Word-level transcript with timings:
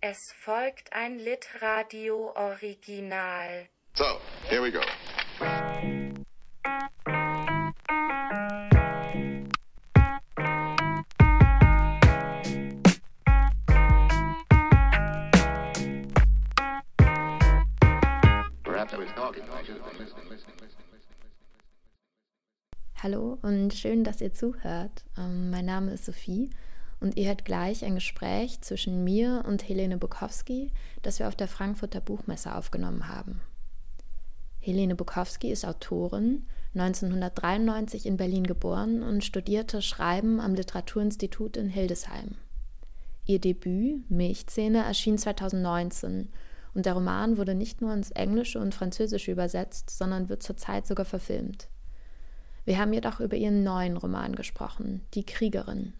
Es 0.00 0.32
folgt 0.32 0.92
ein 0.92 1.18
Litradio 1.18 2.32
Original. 2.36 3.68
So, 3.94 4.04
here 4.48 4.62
we 4.62 4.70
go. 4.70 4.80
Hallo 23.02 23.38
und 23.42 23.74
schön, 23.74 24.04
dass 24.04 24.20
ihr 24.20 24.32
zuhört. 24.32 25.04
Ähm, 25.16 25.50
mein 25.50 25.64
Name 25.64 25.92
ist 25.92 26.04
Sophie 26.04 26.50
und 27.00 27.16
ihr 27.16 27.28
hört 27.28 27.44
gleich 27.44 27.84
ein 27.84 27.94
Gespräch 27.94 28.60
zwischen 28.60 29.04
mir 29.04 29.44
und 29.46 29.68
Helene 29.68 29.98
Bukowski, 29.98 30.72
das 31.02 31.18
wir 31.18 31.28
auf 31.28 31.36
der 31.36 31.48
Frankfurter 31.48 32.00
Buchmesse 32.00 32.54
aufgenommen 32.54 33.08
haben. 33.08 33.40
Helene 34.60 34.94
Bukowski 34.94 35.50
ist 35.50 35.64
Autorin, 35.64 36.46
1993 36.74 38.06
in 38.06 38.16
Berlin 38.16 38.44
geboren 38.44 39.02
und 39.02 39.24
studierte 39.24 39.80
Schreiben 39.80 40.40
am 40.40 40.54
Literaturinstitut 40.54 41.56
in 41.56 41.68
Hildesheim. 41.68 42.36
Ihr 43.24 43.40
Debüt 43.40 44.10
Milchzähne 44.10 44.84
erschien 44.84 45.18
2019 45.18 46.28
und 46.74 46.86
der 46.86 46.94
Roman 46.94 47.36
wurde 47.36 47.54
nicht 47.54 47.80
nur 47.80 47.92
ins 47.92 48.10
Englische 48.10 48.58
und 48.58 48.74
Französische 48.74 49.32
übersetzt, 49.32 49.90
sondern 49.90 50.28
wird 50.28 50.42
zurzeit 50.42 50.86
sogar 50.86 51.06
verfilmt. 51.06 51.68
Wir 52.64 52.78
haben 52.78 52.92
jedoch 52.92 53.20
über 53.20 53.36
ihren 53.36 53.64
neuen 53.64 53.96
Roman 53.96 54.34
gesprochen, 54.34 55.02
Die 55.14 55.24
Kriegerin. 55.24 55.94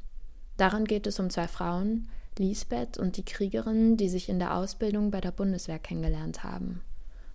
Darin 0.59 0.85
geht 0.85 1.07
es 1.07 1.19
um 1.21 1.31
zwei 1.31 1.47
Frauen, 1.49 2.09
Lisbeth 2.37 2.99
und 2.99 3.17
die 3.17 3.25
Kriegerin, 3.25 3.97
die 3.97 4.09
sich 4.09 4.29
in 4.29 4.41
der 4.41 4.55
Ausbildung 4.55 5.11
bei 5.11 5.21
der 5.21 5.31
Bundeswehr 5.31 5.79
kennengelernt 5.79 6.43
haben. 6.43 6.83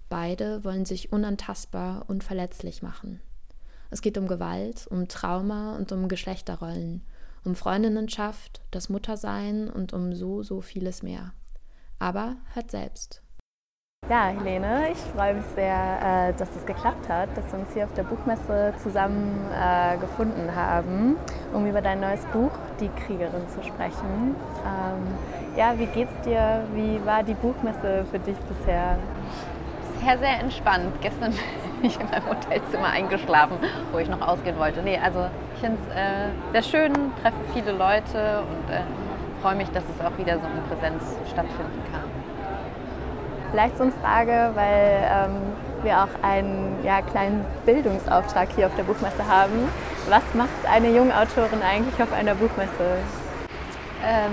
Beide 0.09 0.63
wollen 0.63 0.85
sich 0.85 1.11
unantastbar 1.11 2.03
und 2.07 2.23
verletzlich 2.23 2.83
machen. 2.83 3.21
Es 3.89 4.01
geht 4.01 4.17
um 4.17 4.27
Gewalt, 4.27 4.87
um 4.87 5.07
Trauma 5.07 5.75
und 5.77 5.91
um 5.93 6.09
Geschlechterrollen, 6.09 7.01
um 7.45 7.55
Freundinnenschaft, 7.55 8.61
das 8.71 8.89
Muttersein 8.89 9.69
und 9.69 9.93
um 9.93 10.13
so, 10.13 10.43
so 10.43 10.59
vieles 10.61 11.01
mehr. 11.01 11.33
Aber 11.99 12.35
hört 12.53 12.71
selbst. 12.71 13.21
Ja, 14.09 14.25
Helene, 14.37 14.89
ich 14.91 14.97
freue 15.15 15.33
mich 15.35 15.45
sehr, 15.55 15.71
äh, 15.73 16.33
dass 16.33 16.51
das 16.53 16.65
geklappt 16.65 17.07
hat, 17.07 17.29
dass 17.37 17.53
wir 17.53 17.59
uns 17.59 17.73
hier 17.73 17.85
auf 17.85 17.93
der 17.93 18.03
Buchmesse 18.03 18.73
zusammen 18.83 19.49
äh, 19.49 19.97
gefunden 19.97 20.53
haben, 20.53 21.15
um 21.53 21.65
über 21.65 21.79
dein 21.79 22.01
neues 22.01 22.25
Buch 22.33 22.51
Die 22.81 22.89
Kriegerin 22.89 23.47
zu 23.47 23.63
sprechen. 23.63 24.35
Ähm, 24.65 25.55
ja, 25.55 25.79
wie 25.79 25.85
geht's 25.85 26.19
dir? 26.25 26.65
Wie 26.73 26.99
war 27.05 27.23
die 27.23 27.33
Buchmesse 27.33 28.03
für 28.11 28.19
dich 28.19 28.35
bisher? 28.39 28.97
Bisher 29.93 30.17
sehr 30.17 30.39
entspannt. 30.41 30.93
Gestern 30.99 31.31
bin 31.81 31.89
ich 31.89 31.97
in 31.97 32.09
meinem 32.09 32.27
Hotelzimmer 32.27 32.89
eingeschlafen, 32.89 33.55
wo 33.93 33.99
ich 33.99 34.09
noch 34.09 34.19
ausgehen 34.19 34.59
wollte. 34.59 34.81
Nee, 34.81 34.99
also 35.01 35.27
ich 35.55 35.61
finde 35.61 35.77
es 35.89 35.95
äh, 35.95 36.29
sehr 36.51 36.63
schön, 36.63 36.93
treffe 37.21 37.39
viele 37.53 37.71
Leute 37.71 38.41
und 38.41 39.41
freue 39.41 39.55
mich, 39.55 39.69
dass 39.69 39.83
es 39.85 40.05
auch 40.05 40.17
wieder 40.17 40.33
so 40.33 40.45
in 40.45 40.63
Präsenz 40.67 41.03
stattfinden 41.31 41.81
kann. 41.89 42.12
Vielleicht 43.53 43.77
so 43.77 43.83
eine 43.83 43.91
Frage, 43.91 44.49
weil 44.55 45.07
ähm, 45.11 45.35
wir 45.83 45.99
auch 45.99 46.23
einen 46.23 46.75
ja, 46.83 47.03
kleinen 47.03 47.45
Bildungsauftrag 47.67 48.49
hier 48.55 48.65
auf 48.65 48.75
der 48.75 48.81
Buchmesse 48.81 49.27
haben. 49.27 49.69
Was 50.09 50.23
macht 50.33 50.49
eine 50.67 50.89
junge 50.89 51.15
Autorin 51.15 51.61
eigentlich 51.61 52.01
auf 52.01 52.11
einer 52.13 52.33
Buchmesse? 52.33 52.97
Ähm, 54.03 54.31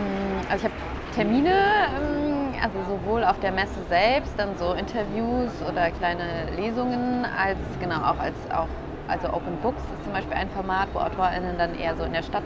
also 0.48 0.56
ich 0.56 0.64
habe 0.64 0.74
Termine, 1.14 1.50
ähm, 1.50 2.54
also 2.62 2.78
sowohl 2.88 3.22
auf 3.22 3.38
der 3.40 3.52
Messe 3.52 3.82
selbst, 3.90 4.32
dann 4.38 4.56
so 4.56 4.72
Interviews 4.72 5.52
oder 5.70 5.90
kleine 5.90 6.48
Lesungen, 6.56 7.26
als 7.26 7.58
genau 7.78 7.98
auch 7.98 8.18
als 8.18 8.36
auch 8.50 8.68
also 9.06 9.28
Open 9.34 9.58
Books 9.60 9.82
ist 9.82 10.04
zum 10.04 10.14
Beispiel 10.14 10.34
ein 10.34 10.48
Format, 10.48 10.88
wo 10.94 11.00
AutorInnen 11.00 11.58
dann 11.58 11.74
eher 11.78 11.94
so 11.94 12.04
in 12.04 12.14
der 12.14 12.22
Stadt 12.22 12.44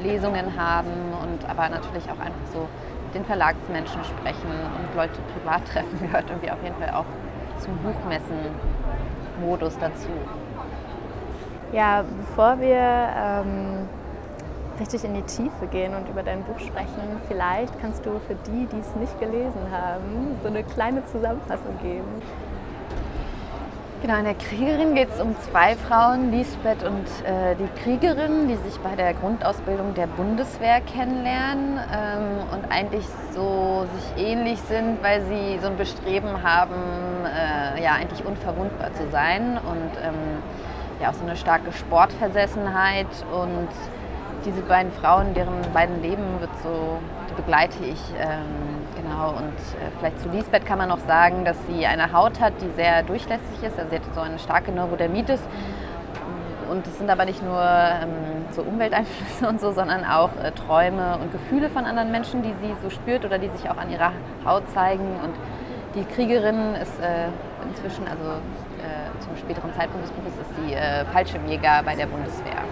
Lesungen 0.00 0.56
haben 0.56 1.12
und 1.22 1.50
aber 1.50 1.68
natürlich 1.68 2.04
auch 2.04 2.18
einfach 2.18 2.46
so 2.50 2.66
den 3.14 3.24
Verlagsmenschen 3.24 4.02
sprechen 4.04 4.50
und 4.50 4.96
Leute 4.96 5.18
privat 5.32 5.64
treffen 5.66 5.98
gehört 6.00 6.28
irgendwie 6.28 6.50
auf 6.50 6.62
jeden 6.62 6.76
Fall 6.76 6.90
auch 6.90 7.06
zum 7.60 7.76
Buchmessen-Modus 7.78 9.78
dazu. 9.78 10.08
Ja, 11.72 12.04
bevor 12.20 12.60
wir 12.60 12.76
ähm, 12.76 13.88
richtig 14.78 15.04
in 15.04 15.14
die 15.14 15.22
Tiefe 15.22 15.66
gehen 15.70 15.94
und 15.94 16.08
über 16.08 16.22
dein 16.22 16.42
Buch 16.44 16.58
sprechen, 16.58 17.20
vielleicht 17.28 17.78
kannst 17.80 18.04
du 18.04 18.20
für 18.26 18.34
die, 18.46 18.66
die 18.66 18.78
es 18.78 18.94
nicht 18.96 19.18
gelesen 19.18 19.70
haben, 19.70 20.36
so 20.42 20.48
eine 20.48 20.62
kleine 20.62 21.04
Zusammenfassung 21.06 21.78
geben. 21.82 22.22
Genau, 24.04 24.18
in 24.18 24.24
der 24.24 24.34
Kriegerin 24.34 24.94
geht 24.94 25.08
es 25.14 25.18
um 25.18 25.34
zwei 25.50 25.74
Frauen, 25.76 26.30
Lisbeth 26.30 26.82
und 26.84 27.06
äh, 27.24 27.54
die 27.54 27.66
Kriegerin, 27.82 28.48
die 28.48 28.56
sich 28.56 28.78
bei 28.80 28.94
der 28.96 29.14
Grundausbildung 29.14 29.94
der 29.94 30.06
Bundeswehr 30.08 30.82
kennenlernen 30.82 31.80
ähm, 31.90 32.40
und 32.52 32.70
eigentlich 32.70 33.06
so 33.34 33.86
sich 33.96 34.26
ähnlich 34.26 34.60
sind, 34.68 35.02
weil 35.02 35.22
sie 35.22 35.58
so 35.58 35.68
ein 35.68 35.78
Bestreben 35.78 36.42
haben, 36.42 36.74
äh, 37.24 37.82
ja 37.82 37.92
eigentlich 37.92 38.22
unverwundbar 38.26 38.92
zu 38.92 39.08
sein 39.10 39.56
und 39.56 39.96
ähm, 40.02 40.42
ja 41.00 41.08
auch 41.08 41.14
so 41.14 41.24
eine 41.24 41.36
starke 41.36 41.72
Sportversessenheit. 41.72 43.08
Und 43.32 43.70
diese 44.44 44.60
beiden 44.60 44.92
Frauen, 44.92 45.32
deren 45.32 45.62
beiden 45.72 46.02
Leben 46.02 46.40
wird 46.40 46.52
so, 46.62 46.98
die 47.30 47.40
begleite 47.40 47.82
ich 47.82 48.00
ähm, 48.20 48.73
genau. 49.04 49.30
Und 49.30 49.46
äh, 49.46 49.90
vielleicht 49.98 50.20
zu 50.20 50.28
Lisbeth 50.28 50.66
kann 50.66 50.78
man 50.78 50.88
noch 50.88 51.00
sagen, 51.06 51.44
dass 51.44 51.56
sie 51.68 51.86
eine 51.86 52.12
Haut 52.12 52.40
hat, 52.40 52.54
die 52.60 52.70
sehr 52.70 53.02
durchlässig 53.02 53.62
ist. 53.62 53.78
Also 53.78 53.90
sie 53.90 53.96
hat 53.96 54.14
so 54.14 54.20
eine 54.20 54.38
starke 54.38 54.72
Neurodermitis. 54.72 55.40
Und 56.70 56.86
es 56.86 56.98
sind 56.98 57.10
aber 57.10 57.26
nicht 57.26 57.42
nur 57.42 57.60
ähm, 57.60 58.46
so 58.50 58.62
Umwelteinflüsse 58.62 59.46
und 59.48 59.60
so, 59.60 59.72
sondern 59.72 60.04
auch 60.04 60.30
äh, 60.42 60.50
Träume 60.52 61.18
und 61.18 61.30
Gefühle 61.30 61.68
von 61.68 61.84
anderen 61.84 62.10
Menschen, 62.10 62.42
die 62.42 62.54
sie 62.60 62.74
so 62.82 62.90
spürt 62.90 63.24
oder 63.24 63.38
die 63.38 63.48
sich 63.50 63.68
auch 63.70 63.76
an 63.76 63.90
ihrer 63.90 64.12
Haut 64.44 64.68
zeigen. 64.70 65.20
Und 65.22 65.34
die 65.94 66.04
Kriegerin 66.04 66.74
ist 66.74 66.98
äh, 67.00 67.28
inzwischen, 67.68 68.08
also 68.08 68.24
äh, 68.24 69.20
zum 69.20 69.36
späteren 69.36 69.72
Zeitpunkt 69.74 70.04
des 70.04 70.12
Buches, 70.12 70.32
ist 70.40 70.56
sie 70.56 70.74
äh, 70.74 71.04
Fallschirmjäger 71.06 71.82
bei 71.84 71.94
der 71.94 72.06
Bundeswehr. 72.06 72.64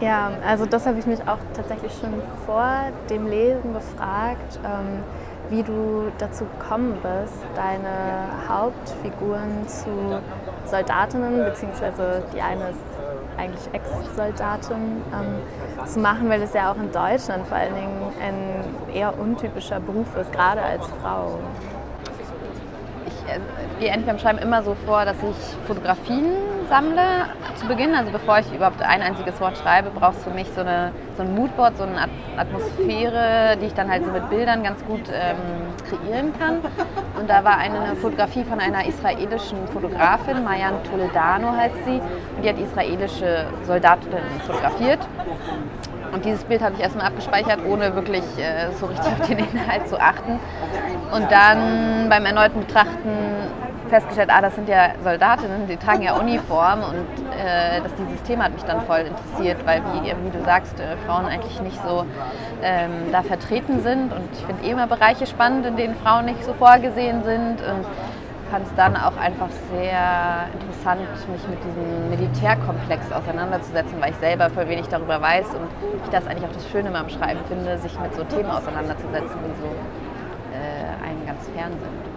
Ja, 0.00 0.30
also 0.46 0.66
das 0.66 0.86
habe 0.86 0.98
ich 0.98 1.06
mich 1.06 1.20
auch 1.22 1.38
tatsächlich 1.54 1.92
schon 1.98 2.12
vor 2.44 2.68
dem 3.08 3.26
Lesen 3.26 3.72
gefragt, 3.72 4.58
ähm, 4.62 5.02
wie 5.48 5.62
du 5.62 6.12
dazu 6.18 6.44
gekommen 6.44 6.98
bist, 7.02 7.34
deine 7.54 8.48
Hauptfiguren 8.48 9.66
zu 9.66 10.20
Soldatinnen, 10.66 11.44
beziehungsweise 11.44 12.24
die 12.34 12.42
eine 12.42 12.70
ist 12.70 12.80
eigentlich 13.38 13.68
Ex-Soldatin, 13.72 15.02
ähm, 15.14 15.86
zu 15.86 16.00
machen, 16.00 16.28
weil 16.28 16.42
es 16.42 16.52
ja 16.52 16.72
auch 16.72 16.76
in 16.76 16.92
Deutschland 16.92 17.46
vor 17.46 17.56
allen 17.56 17.74
Dingen 17.74 18.12
ein 18.22 18.94
eher 18.94 19.18
untypischer 19.18 19.80
Beruf 19.80 20.14
ist, 20.20 20.30
gerade 20.32 20.60
als 20.60 20.84
Frau. 21.02 21.38
Ich 23.06 23.32
äh, 23.32 23.38
gehe 23.80 23.92
eigentlich 23.92 24.06
beim 24.06 24.18
Schreiben 24.18 24.38
immer 24.38 24.62
so 24.62 24.74
vor, 24.84 25.06
dass 25.06 25.16
ich 25.16 25.66
Fotografien 25.66 26.26
sammle 26.68 27.26
zu 27.56 27.66
Beginn. 27.66 27.94
Also 27.94 28.10
bevor 28.10 28.38
ich 28.38 28.52
überhaupt 28.52 28.82
ein 28.82 29.02
einziges 29.02 29.40
Wort 29.40 29.56
schreibe, 29.58 29.90
brauchst 29.90 30.20
du 30.20 30.30
für 30.30 30.36
mich 30.36 30.48
so, 30.54 30.60
eine, 30.60 30.92
so 31.16 31.22
ein 31.22 31.34
Moodboard, 31.34 31.76
so 31.76 31.84
eine 31.84 32.08
Atmosphäre, 32.36 33.56
die 33.60 33.66
ich 33.66 33.74
dann 33.74 33.90
halt 33.90 34.04
so 34.04 34.10
mit 34.10 34.28
Bildern 34.30 34.62
ganz 34.62 34.84
gut 34.84 35.02
ähm, 35.12 35.36
kreieren 35.88 36.32
kann. 36.38 36.58
Und 37.18 37.28
da 37.30 37.44
war 37.44 37.58
eine 37.58 37.96
Fotografie 37.96 38.44
von 38.44 38.60
einer 38.60 38.86
israelischen 38.86 39.66
Fotografin, 39.68 40.44
Mayan 40.44 40.74
Toledano 40.84 41.52
heißt 41.52 41.84
sie, 41.84 42.00
und 42.36 42.44
die 42.44 42.48
hat 42.48 42.58
israelische 42.58 43.46
Soldatinnen 43.64 44.22
fotografiert. 44.46 45.00
Und 46.12 46.24
dieses 46.24 46.44
Bild 46.44 46.62
habe 46.62 46.74
ich 46.76 46.80
erstmal 46.80 47.06
abgespeichert, 47.06 47.60
ohne 47.66 47.94
wirklich 47.94 48.24
äh, 48.38 48.70
so 48.78 48.86
richtig 48.86 49.06
auf 49.06 49.26
den 49.26 49.38
Inhalt 49.38 49.88
zu 49.88 50.00
achten. 50.00 50.38
Und 51.12 51.30
dann 51.30 52.08
beim 52.08 52.24
erneuten 52.24 52.60
Betrachten 52.60 53.10
festgestellt, 53.88 54.30
ah, 54.32 54.40
das 54.40 54.54
sind 54.54 54.68
ja 54.68 54.90
Soldatinnen, 55.02 55.66
die 55.68 55.76
tragen 55.76 56.02
ja 56.02 56.14
Uniform 56.14 56.80
und 56.82 57.26
äh, 57.34 57.80
dass 57.80 57.94
dieses 57.94 58.22
Thema 58.22 58.44
hat 58.44 58.52
mich 58.52 58.64
dann 58.64 58.82
voll 58.82 59.00
interessiert, 59.00 59.64
weil 59.66 59.82
wie, 59.92 60.06
wie 60.06 60.30
du 60.30 60.44
sagst, 60.44 60.78
äh, 60.80 60.96
Frauen 61.06 61.26
eigentlich 61.26 61.60
nicht 61.60 61.80
so 61.82 62.04
ähm, 62.62 63.12
da 63.12 63.22
vertreten 63.22 63.80
sind 63.82 64.12
und 64.12 64.28
ich 64.32 64.44
finde 64.44 64.64
eh 64.64 64.70
immer 64.70 64.86
Bereiche 64.86 65.26
spannend, 65.26 65.66
in 65.66 65.76
denen 65.76 65.94
Frauen 65.96 66.26
nicht 66.26 66.44
so 66.44 66.52
vorgesehen 66.54 67.22
sind 67.24 67.60
und 67.60 67.86
fand 68.50 68.66
es 68.66 68.74
dann 68.74 68.96
auch 68.96 69.16
einfach 69.16 69.48
sehr 69.72 70.48
interessant, 70.52 71.00
mich 71.32 71.48
mit 71.48 71.58
diesem 71.64 72.10
Militärkomplex 72.10 73.10
auseinanderzusetzen, 73.12 74.00
weil 74.00 74.10
ich 74.10 74.16
selber 74.16 74.50
voll 74.50 74.68
wenig 74.68 74.86
darüber 74.88 75.20
weiß 75.20 75.46
und 75.46 75.68
ich 76.04 76.10
das 76.10 76.26
eigentlich 76.26 76.48
auch 76.48 76.54
das 76.54 76.68
Schöne 76.70 76.90
beim 76.90 77.08
Schreiben 77.08 77.40
finde, 77.48 77.78
sich 77.78 77.98
mit 77.98 78.14
so 78.14 78.22
Themen 78.24 78.50
auseinanderzusetzen, 78.50 79.36
die 79.44 79.60
so 79.60 79.68
äh, 80.54 81.08
einem 81.08 81.26
ganz 81.26 81.48
fern 81.48 81.72
sind. 81.72 82.15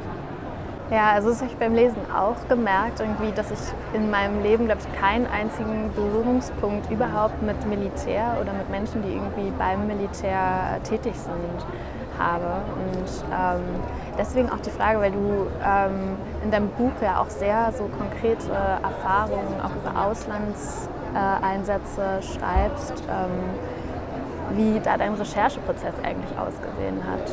Ja, 0.91 1.11
also 1.11 1.29
das 1.29 1.41
habe 1.41 1.51
ich 1.51 1.57
beim 1.57 1.75
Lesen 1.75 2.01
auch 2.11 2.47
gemerkt, 2.47 2.99
irgendwie, 2.99 3.31
dass 3.31 3.51
ich 3.51 3.59
in 3.93 4.09
meinem 4.09 4.41
Leben, 4.41 4.65
glaube 4.65 4.81
ich, 4.81 4.91
keinen 4.99 5.27
einzigen 5.27 5.91
Berührungspunkt 5.93 6.89
überhaupt 6.89 7.43
mit 7.43 7.63
Militär 7.67 8.35
oder 8.41 8.53
mit 8.53 8.71
Menschen, 8.71 9.03
die 9.03 9.09
irgendwie 9.09 9.51
beim 9.55 9.85
Militär 9.85 10.79
tätig 10.83 11.13
sind, 11.15 11.63
habe. 12.17 12.63
Und 12.73 13.23
ähm, 13.31 13.61
deswegen 14.17 14.49
auch 14.49 14.61
die 14.61 14.71
Frage, 14.71 14.99
weil 14.99 15.11
du 15.11 15.45
ähm, 15.63 16.17
in 16.43 16.49
deinem 16.49 16.69
Buch 16.69 16.93
ja 17.03 17.21
auch 17.21 17.29
sehr 17.29 17.71
so 17.71 17.83
konkrete 17.83 18.51
Erfahrungen 18.81 19.61
auch 19.61 19.75
über 19.75 20.07
Auslandseinsätze 20.07 22.19
schreibst, 22.21 23.03
ähm, 23.07 23.53
wie 24.57 24.79
da 24.79 24.97
dein 24.97 25.13
Rechercheprozess 25.13 25.93
eigentlich 26.03 26.35
ausgesehen 26.35 27.03
hat. 27.05 27.31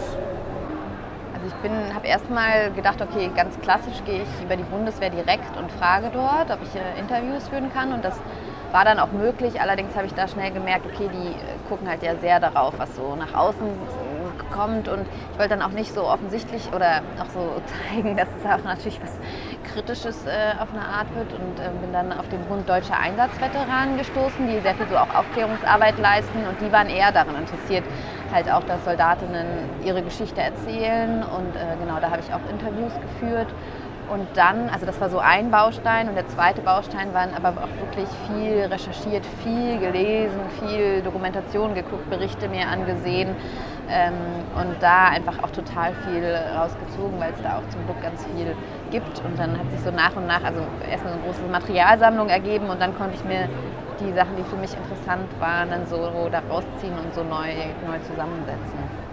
Also 1.47 1.55
ich 1.89 1.95
habe 1.95 2.07
erstmal 2.09 2.73
gedacht, 2.73 3.01
okay, 3.01 3.31
ganz 3.37 3.61
klassisch 3.61 4.03
gehe 4.05 4.23
ich 4.23 4.45
über 4.45 4.57
die 4.57 4.65
Bundeswehr 4.65 5.11
direkt 5.11 5.57
und 5.57 5.71
frage 5.71 6.11
dort, 6.13 6.51
ob 6.51 6.59
ich 6.63 6.75
äh, 6.75 6.99
Interviews 6.99 7.49
führen 7.49 7.73
kann. 7.73 7.93
Und 7.93 8.05
das 8.05 8.19
war 8.73 8.85
dann 8.85 8.99
auch 8.99 9.13
möglich. 9.13 9.61
Allerdings 9.61 9.95
habe 9.95 10.07
ich 10.07 10.15
da 10.15 10.27
schnell 10.27 10.51
gemerkt, 10.51 10.87
okay, 10.87 11.09
die 11.13 11.29
äh, 11.29 11.69
gucken 11.69 11.89
halt 11.89 12.03
ja 12.03 12.17
sehr 12.17 12.41
darauf, 12.41 12.75
was 12.79 12.97
so 12.97 13.15
nach 13.15 13.33
außen 13.33 13.65
äh, 13.65 14.55
kommt. 14.55 14.89
Und 14.89 15.03
ich 15.33 15.39
wollte 15.39 15.51
dann 15.57 15.63
auch 15.63 15.71
nicht 15.71 15.95
so 15.95 16.05
offensichtlich 16.05 16.73
oder 16.75 17.03
auch 17.21 17.31
so 17.31 17.63
zeigen, 17.93 18.17
dass 18.17 18.29
es 18.41 18.45
auch 18.45 18.65
natürlich 18.65 19.01
was 19.01 19.17
Kritisches 19.73 20.27
äh, 20.27 20.61
auf 20.61 20.69
eine 20.73 20.85
Art 20.85 21.15
wird. 21.15 21.33
Und 21.33 21.61
äh, 21.61 21.71
bin 21.81 21.93
dann 21.93 22.13
auf 22.13 22.29
den 22.29 22.41
Bund 22.47 22.69
Deutscher 22.69 22.99
Einsatzveteranen 22.99 23.99
gestoßen, 23.99 24.49
die 24.49 24.59
sehr 24.61 24.75
viel 24.75 24.89
so 24.89 24.97
auch 24.97 25.15
Aufklärungsarbeit 25.15 25.97
leisten. 26.01 26.45
Und 26.49 26.61
die 26.61 26.73
waren 26.73 26.89
eher 26.89 27.13
daran 27.13 27.37
interessiert, 27.37 27.85
halt 28.33 28.51
auch, 28.51 28.65
dass 28.65 28.85
Soldatinnen 28.85 29.47
ihre 29.85 30.03
Geschichte 30.03 30.41
erzählen. 30.41 31.23
Und 31.23 31.57
äh, 31.57 31.77
genau, 31.81 32.01
da 32.01 32.11
habe 32.11 32.21
ich 32.21 32.33
auch 32.33 32.41
Interviews 32.51 32.93
geführt. 33.01 33.49
Und 34.09 34.29
dann, 34.35 34.69
also 34.71 34.87
das 34.87 35.01
war 35.01 35.11
so 35.11 35.19
ein 35.19 35.51
Baustein 35.51 36.09
und 36.09 36.15
der 36.15 36.29
zweite 36.29 36.61
Baustein 36.61 37.13
waren 37.13 37.31
aber 37.35 37.61
auch 37.61 37.81
wirklich 37.81 38.09
viel 38.29 38.63
recherchiert, 38.63 39.27
viel 39.43 39.79
gelesen, 39.79 40.39
viel 40.61 41.03
Dokumentation 41.03 41.75
geguckt, 41.75 42.09
Berichte 42.09 42.49
mir 42.49 42.69
angesehen 42.69 43.35
ähm, 43.91 44.15
und 44.55 44.81
da 44.81 45.09
einfach 45.09 45.43
auch 45.43 45.51
total 45.51 45.93
viel 46.07 46.25
rausgezogen, 46.57 47.19
weil 47.19 47.33
es 47.33 47.43
da 47.43 47.59
auch 47.59 47.69
zum 47.71 47.85
Glück 47.87 48.01
ganz 48.01 48.25
viel 48.27 48.55
gibt. 48.93 49.21
Und 49.25 49.37
dann 49.39 49.59
hat 49.59 49.71
sich 49.73 49.81
so 49.81 49.91
nach 49.91 50.15
und 50.15 50.29
nach, 50.29 50.45
also 50.45 50.61
erstmal 50.89 51.15
eine 51.15 51.23
große 51.23 51.43
Materialsammlung 51.51 52.29
ergeben 52.29 52.69
und 52.69 52.81
dann 52.81 52.97
konnte 52.97 53.17
ich 53.17 53.25
mir 53.25 53.49
die 54.01 54.13
Sachen, 54.13 54.37
die 54.37 54.45
für 54.45 54.57
mich 54.57 54.73
interessant 54.77 55.29
waren, 55.41 55.71
dann 55.71 55.87
so 55.87 55.97
da 56.31 56.43
rausziehen 56.51 56.95
und 56.99 57.15
so 57.15 57.23
neu, 57.23 57.49
neu 57.87 57.99
zusammensetzen. 58.07 59.07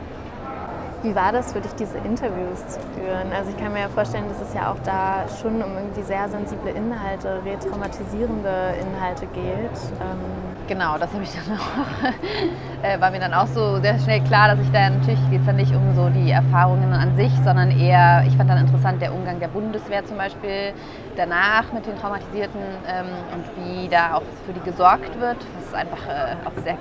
Wie 1.04 1.14
war 1.16 1.34
das 1.34 1.52
für 1.52 1.60
dich, 1.60 1.74
diese 1.74 1.98
Interviews 1.98 2.66
zu 2.66 2.80
führen? 2.96 3.34
Also 3.36 3.50
ich 3.50 3.58
kann 3.58 3.74
mir 3.74 3.82
ja 3.82 3.90
vorstellen, 3.90 4.30
dass 4.30 4.40
es 4.40 4.54
ja 4.54 4.72
auch 4.72 4.80
da 4.86 5.26
schon 5.42 5.62
um 5.62 5.76
irgendwie 5.76 6.04
sehr 6.04 6.30
sensible 6.30 6.72
Inhalte, 6.72 7.42
retraumatisierende 7.44 8.76
Inhalte 8.80 9.26
geht. 9.28 9.78
Ähm 10.00 10.53
genau, 10.68 10.98
das 10.98 11.12
habe 11.14 11.24
ich 11.24 11.32
dann 11.32 11.58
auch, 11.58 12.84
äh, 12.84 13.00
war 13.00 13.12
mir 13.12 13.20
dann 13.20 13.34
auch 13.34 13.48
so 13.48 13.80
sehr 13.82 13.98
schnell 14.00 14.22
klar, 14.22 14.50
dass 14.50 14.60
ich 14.60 14.72
da 14.72 14.90
natürlich 14.90 15.20
geht 15.30 15.42
es 15.42 15.46
dann 15.46 15.56
nicht 15.56 15.74
um 15.74 15.96
so 15.96 16.10
die 16.10 16.32
Erfahrungen 16.32 16.94
an 16.94 17.16
sich, 17.16 17.32
sondern 17.44 17.72
eher, 17.72 18.24
ich 18.28 18.36
fand 18.36 18.50
dann 18.50 18.60
interessant 18.60 19.02
der 19.02 19.14
Umgang 19.14 19.40
der 19.40 19.48
Bundeswehr 19.48 20.06
zum 20.06 20.18
Beispiel 20.18 20.74
danach 21.16 21.72
mit 21.74 21.86
den 21.86 21.98
Traumatisierten 21.98 22.62
ähm, 22.88 23.08
und 23.34 23.46
wie 23.58 23.88
da 23.90 24.16
auch 24.16 24.24
für 24.46 24.54
die 24.54 24.62
gesorgt 24.62 25.20
wird, 25.20 25.38
was 25.56 25.74
einfach 25.74 26.08
äh, 26.08 26.36
auch 26.46 26.64
sehr 26.64 26.78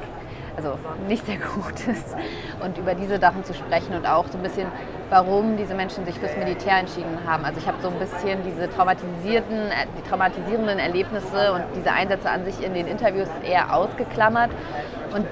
also 0.57 0.79
nicht 1.09 1.25
sehr 1.27 1.39
gut 1.39 1.87
ist. 1.87 2.15
Und 2.65 2.79
über 2.79 2.95
diese 2.95 3.19
Sachen 3.19 3.45
zu 3.45 3.55
sprechen 3.55 3.95
und 3.95 4.07
auch 4.07 4.27
so 4.29 4.39
ein 4.39 4.43
bisschen, 4.43 4.69
warum 5.11 5.57
diese 5.57 5.75
Menschen 5.75 6.05
sich 6.05 6.19
fürs 6.19 6.37
Militär 6.37 6.79
entschieden 6.79 7.19
haben. 7.27 7.45
Also 7.45 7.59
ich 7.61 7.67
habe 7.67 7.79
so 7.83 7.89
ein 7.89 7.99
bisschen 7.99 8.39
diese 8.45 8.71
traumatisierten, 8.71 9.57
äh, 9.57 9.87
die 9.99 10.09
traumatisierenden 10.09 10.79
Erlebnisse 10.79 11.53
und 11.53 11.65
diese 11.77 11.93
Einsätze 11.93 12.31
an 12.31 12.45
sich 12.45 12.63
in 12.63 12.75
den 12.75 12.87
Interviews 12.87 13.29
eher 13.45 13.75
ausgeklammert 13.75 14.51
und 15.15 15.27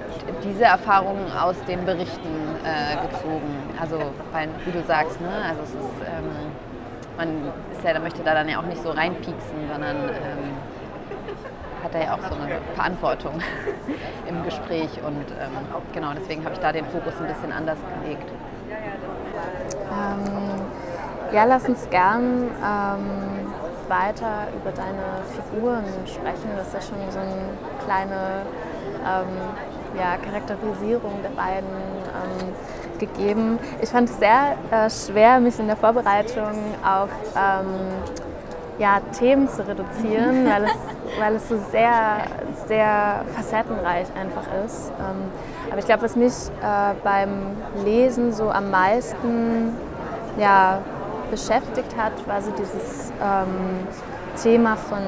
diese 0.45 0.65
Erfahrungen 0.65 1.31
aus 1.33 1.57
den 1.67 1.85
Berichten 1.85 2.29
äh, 2.65 2.97
gezogen. 3.09 3.57
Also, 3.81 3.97
weil, 4.33 4.49
wie 4.65 4.73
du 4.73 4.83
sagst, 4.85 5.21
ne, 5.21 5.29
also 5.49 5.63
es 5.63 5.71
ist, 5.71 6.07
ähm, 6.07 6.31
man 7.17 7.29
ist 7.73 7.85
ja, 7.85 7.99
möchte 7.99 8.23
da 8.23 8.35
dann 8.35 8.49
ja 8.49 8.59
auch 8.59 8.67
nicht 8.67 8.83
so 8.83 8.91
reinpieksen, 8.91 9.69
sondern 9.71 9.97
ähm, 9.97 10.50
hat 11.83 11.95
er 11.95 12.05
ja 12.05 12.15
auch 12.15 12.29
so 12.29 12.35
eine 12.35 12.59
Verantwortung 12.75 13.41
im 14.29 14.45
Gespräch 14.45 14.91
und 15.05 15.25
ähm, 15.41 15.53
genau 15.93 16.13
deswegen 16.15 16.45
habe 16.45 16.55
ich 16.55 16.61
da 16.61 16.73
den 16.73 16.87
Fokus 16.87 17.15
ein 17.21 17.27
bisschen 17.27 17.53
anders 17.53 17.79
gelegt. 18.03 18.31
Ähm, 19.91 20.61
ja, 21.33 21.45
lass 21.45 21.69
uns 21.69 21.89
gern 21.91 22.51
ähm, 22.65 23.41
weiter 23.89 24.49
über 24.55 24.73
deine 24.73 25.23
Figuren 25.35 25.85
sprechen. 26.07 26.51
Das 26.57 26.69
ist 26.69 26.75
ja 26.75 26.81
schon 26.81 27.11
so 27.11 27.19
eine 27.19 27.85
kleine 27.85 28.43
ähm, 29.05 29.99
ja, 29.99 30.17
Charakterisierung 30.17 31.23
der 31.23 31.31
beiden 31.31 31.69
ähm, 31.69 32.99
gegeben. 32.99 33.59
Ich 33.81 33.91
fand 33.91 34.09
es 34.09 34.19
sehr 34.19 34.57
äh, 34.71 34.91
schwer, 34.91 35.41
mich 35.41 35.59
in 35.59 35.67
der 35.67 35.77
Vorbereitung 35.77 36.53
auf 36.85 37.11
ähm, 37.37 37.67
ja, 38.79 39.01
Themen 39.19 39.49
zu 39.49 39.67
reduzieren, 39.67 40.47
weil 40.51 40.65
es, 40.65 40.77
weil 41.19 41.37
es 41.37 41.49
so 41.49 41.57
sehr, 41.71 42.27
sehr 42.67 43.25
facettenreich 43.35 44.07
einfach 44.19 44.45
ist. 44.65 44.91
Ähm, 44.99 45.31
aber 45.71 45.79
ich 45.79 45.87
glaube, 45.87 46.03
was 46.03 46.17
mich 46.17 46.33
äh, 46.63 46.95
beim 47.03 47.57
Lesen 47.85 48.33
so 48.33 48.51
am 48.51 48.71
meisten 48.71 49.77
ja, 50.39 50.79
beschäftigt 51.31 51.97
hat, 51.97 52.13
war 52.27 52.41
so 52.43 52.51
dieses 52.53 53.13
ähm, 53.23 53.87
Thema 54.43 54.77
von 54.77 54.99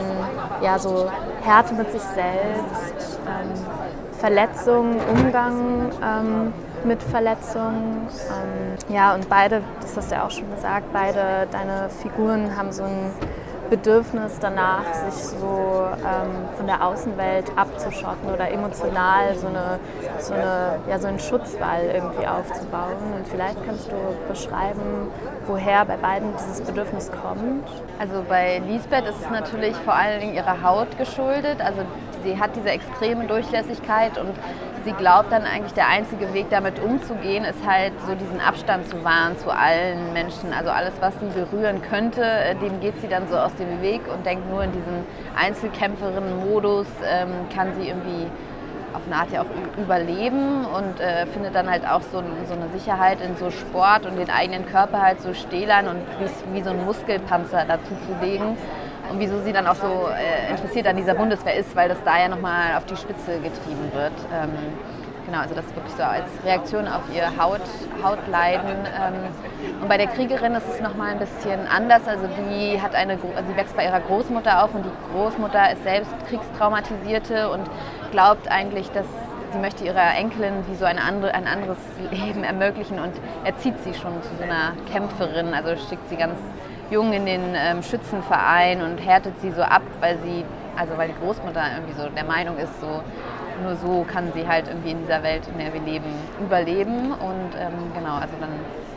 ja, 0.61 0.79
so 0.79 1.11
Härte 1.43 1.75
mit 1.75 1.91
sich 1.91 2.03
selbst, 2.03 3.19
ähm, 3.27 3.53
Verletzung, 4.19 4.97
Umgang 5.11 5.91
ähm, 6.03 6.53
mit 6.85 7.03
Verletzungen. 7.03 8.07
Ähm, 8.09 8.95
ja, 8.95 9.15
und 9.15 9.29
beide, 9.29 9.63
das 9.81 9.97
hast 9.97 10.11
du 10.11 10.15
ja 10.17 10.25
auch 10.25 10.31
schon 10.31 10.53
gesagt, 10.55 10.87
beide 10.93 11.49
deine 11.51 11.89
Figuren 11.89 12.57
haben 12.57 12.73
so 12.73 12.85
ein 12.85 13.11
Bedürfnis 13.71 14.39
danach, 14.41 14.85
sich 14.93 15.25
so 15.25 15.87
ähm, 15.99 16.49
von 16.57 16.67
der 16.67 16.85
Außenwelt 16.87 17.47
abzuschotten 17.57 18.33
oder 18.33 18.51
emotional 18.51 19.35
so, 19.37 19.47
eine, 19.47 19.81
so, 20.19 20.35
eine, 20.35 20.79
ja, 20.89 20.99
so 20.99 21.09
einen 21.09 21.19
Schutzwall 21.19 21.85
irgendwie 21.93 22.27
aufzubauen. 22.27 23.15
Und 23.17 23.27
vielleicht 23.29 23.65
kannst 23.65 23.91
du 23.91 23.97
beschreiben, 24.29 25.11
woher 25.47 25.85
bei 25.85 25.97
beiden 25.97 26.33
dieses 26.37 26.61
Bedürfnis 26.61 27.11
kommt. 27.11 27.69
Also 27.99 28.25
bei 28.29 28.61
Lisbeth 28.67 29.07
ist 29.07 29.21
es 29.21 29.31
natürlich 29.31 29.77
vor 29.77 29.95
allen 29.95 30.21
Dingen 30.21 30.35
ihrer 30.35 30.63
Haut 30.63 30.99
geschuldet. 30.99 31.61
Also 31.61 31.83
sie 32.23 32.39
hat 32.39 32.57
diese 32.57 32.71
extreme 32.71 33.27
Durchlässigkeit 33.27 34.19
und 34.19 34.35
sie 34.85 34.93
glaubt 34.93 35.31
dann 35.33 35.45
eigentlich, 35.45 35.75
der 35.75 35.89
einzige 35.89 36.33
Weg 36.35 36.51
damit 36.51 36.81
umzugehen, 36.83 37.45
ist 37.45 37.65
halt 37.67 37.93
so 38.07 38.15
diesen 38.15 38.41
Abstand 38.41 38.89
zu 38.89 39.05
wahren 39.05 39.37
zu 39.39 39.51
allen 39.51 40.13
Menschen. 40.13 40.53
Also 40.53 40.71
alles, 40.71 40.95
was 41.01 41.15
sie 41.21 41.27
berühren 41.27 41.83
könnte, 41.83 42.23
äh, 42.23 42.55
dem 42.57 42.81
geht 42.81 43.01
sie 43.01 43.09
dann 43.09 43.29
so 43.29 43.37
aus 43.37 43.55
dem 43.55 43.81
Weg 43.83 44.01
und 44.13 44.25
denkt 44.27 44.51
nur 44.51 44.63
in 44.65 44.73
diesem 44.73 45.05
Einzelkämpferinnen-Modus 45.37 46.87
ähm, 47.07 47.31
kann 47.55 47.75
sie 47.75 47.89
irgendwie 47.89 48.27
auf 48.95 49.03
eine 49.07 49.17
Art 49.17 49.33
ja 49.33 49.43
auch 49.43 49.81
überleben 49.83 50.67
und 50.67 51.01
äh, 51.01 51.27
findet 51.27 51.55
dann 51.55 51.71
halt 51.71 51.87
auch 51.87 52.03
so, 52.03 52.23
so, 52.47 52.55
eine 52.55 52.69
Sicherheit 52.75 53.19
in 53.23 53.37
so 53.37 53.51
Sport 53.51 54.05
und 54.05 54.17
den 54.17 54.29
eigenen 54.29 54.67
Körper 54.67 55.01
halt 55.01 55.23
so 55.23 55.33
stählern 55.33 55.89
und 55.89 55.99
wie, 56.21 56.55
wie 56.55 56.63
so 56.63 56.71
ein 56.71 56.85
Muskelpanzer 56.85 57.65
dazu 57.67 57.95
zu 58.07 58.27
legen 58.27 58.57
und 59.13 59.21
wieso 59.21 59.41
sie 59.43 59.53
dann 59.53 59.67
auch 59.67 59.75
so 59.75 60.09
äh, 60.09 60.51
interessiert 60.51 60.87
an 60.87 60.97
dieser 60.97 61.15
Bundeswehr 61.15 61.55
ist, 61.55 61.77
weil 61.77 61.89
das 61.89 61.99
da 62.05 62.19
ja 62.19 62.29
nochmal 62.29 62.77
auf 62.77 62.87
die 62.87 62.97
Spitze 62.97 63.35
getrieben 63.41 63.93
wird. 63.93 64.13
Ähm, 64.33 64.51
genau, 65.27 65.41
also 65.41 65.55
das 65.55 65.67
wirklich 65.75 65.95
so 65.95 66.03
als 66.03 66.25
Reaktion 66.45 66.89
auf 66.89 67.03
ihr 67.15 67.27
Haut, 67.43 67.61
Hautleiden. 68.03 68.71
Ähm, 68.87 69.83
und 69.83 69.89
bei 69.89 69.99
der 69.99 70.07
Kriegerin 70.07 70.55
ist 70.55 70.67
es 70.73 70.81
nochmal 70.81 71.11
ein 71.11 71.19
bisschen 71.19 71.61
anders. 71.69 72.09
Also 72.09 72.27
die 72.27 72.81
hat 72.81 72.95
eine, 72.95 73.13
also 73.13 73.51
sie 73.51 73.57
wächst 73.57 73.77
bei 73.77 73.85
ihrer 73.85 74.01
Großmutter 74.01 74.65
auf 74.65 74.75
und 74.75 74.85
die 74.87 75.15
Großmutter 75.15 75.73
ist 75.73 75.83
selbst 75.85 76.13
Kriegstraumatisierte 76.29 77.51
und 77.51 77.69
glaubt 78.13 78.51
eigentlich, 78.51 78.91
dass 78.93 79.07
sie 79.53 79.59
möchte 79.59 79.85
ihrer 79.85 80.17
Enkelin 80.17 80.65
wie 80.71 80.75
so 80.75 80.87
ein, 80.87 80.99
andere, 80.99 81.35
ein 81.35 81.47
anderes 81.47 81.77
Leben 82.11 82.45
ermöglichen 82.45 82.99
und 82.99 83.13
erzieht 83.45 83.75
sie 83.85 83.93
schon 83.93 84.23
zu 84.23 84.31
so 84.39 84.45
einer 84.45 84.73
Kämpferin. 84.91 85.53
Also 85.53 85.77
schickt 85.89 86.09
sie 86.09 86.17
ganz 86.17 86.39
jung 86.93 87.13
in 87.13 87.27
den 87.27 87.55
ähm, 87.55 87.83
Schützenverein 87.83 88.83
und 88.83 88.99
härtet 88.99 89.41
sie 89.41 89.51
so 89.51 89.63
ab, 89.63 89.83
weil 90.01 90.19
sie, 90.19 90.45
also 90.77 90.97
weil 90.97 91.09
die 91.09 91.15
Großmutter 91.25 91.63
irgendwie 91.75 91.95
so 91.95 92.09
der 92.09 92.25
Meinung 92.25 92.59
ist, 92.59 92.81
so 92.81 93.01
nur 93.63 93.77
so 93.77 94.05
kann 94.05 94.33
sie 94.35 94.47
halt 94.47 94.69
irgendwie 94.69 94.91
in 94.91 94.99
dieser 95.01 95.23
Welt, 95.23 95.43
in 95.53 95.59
der 95.59 95.73
wir 95.73 95.81
leben, 95.81 96.13
überleben. 96.41 97.13
Und 97.13 97.55
ähm, 97.59 97.93
genau, 97.95 98.15
also 98.15 98.35
dann 98.41 98.51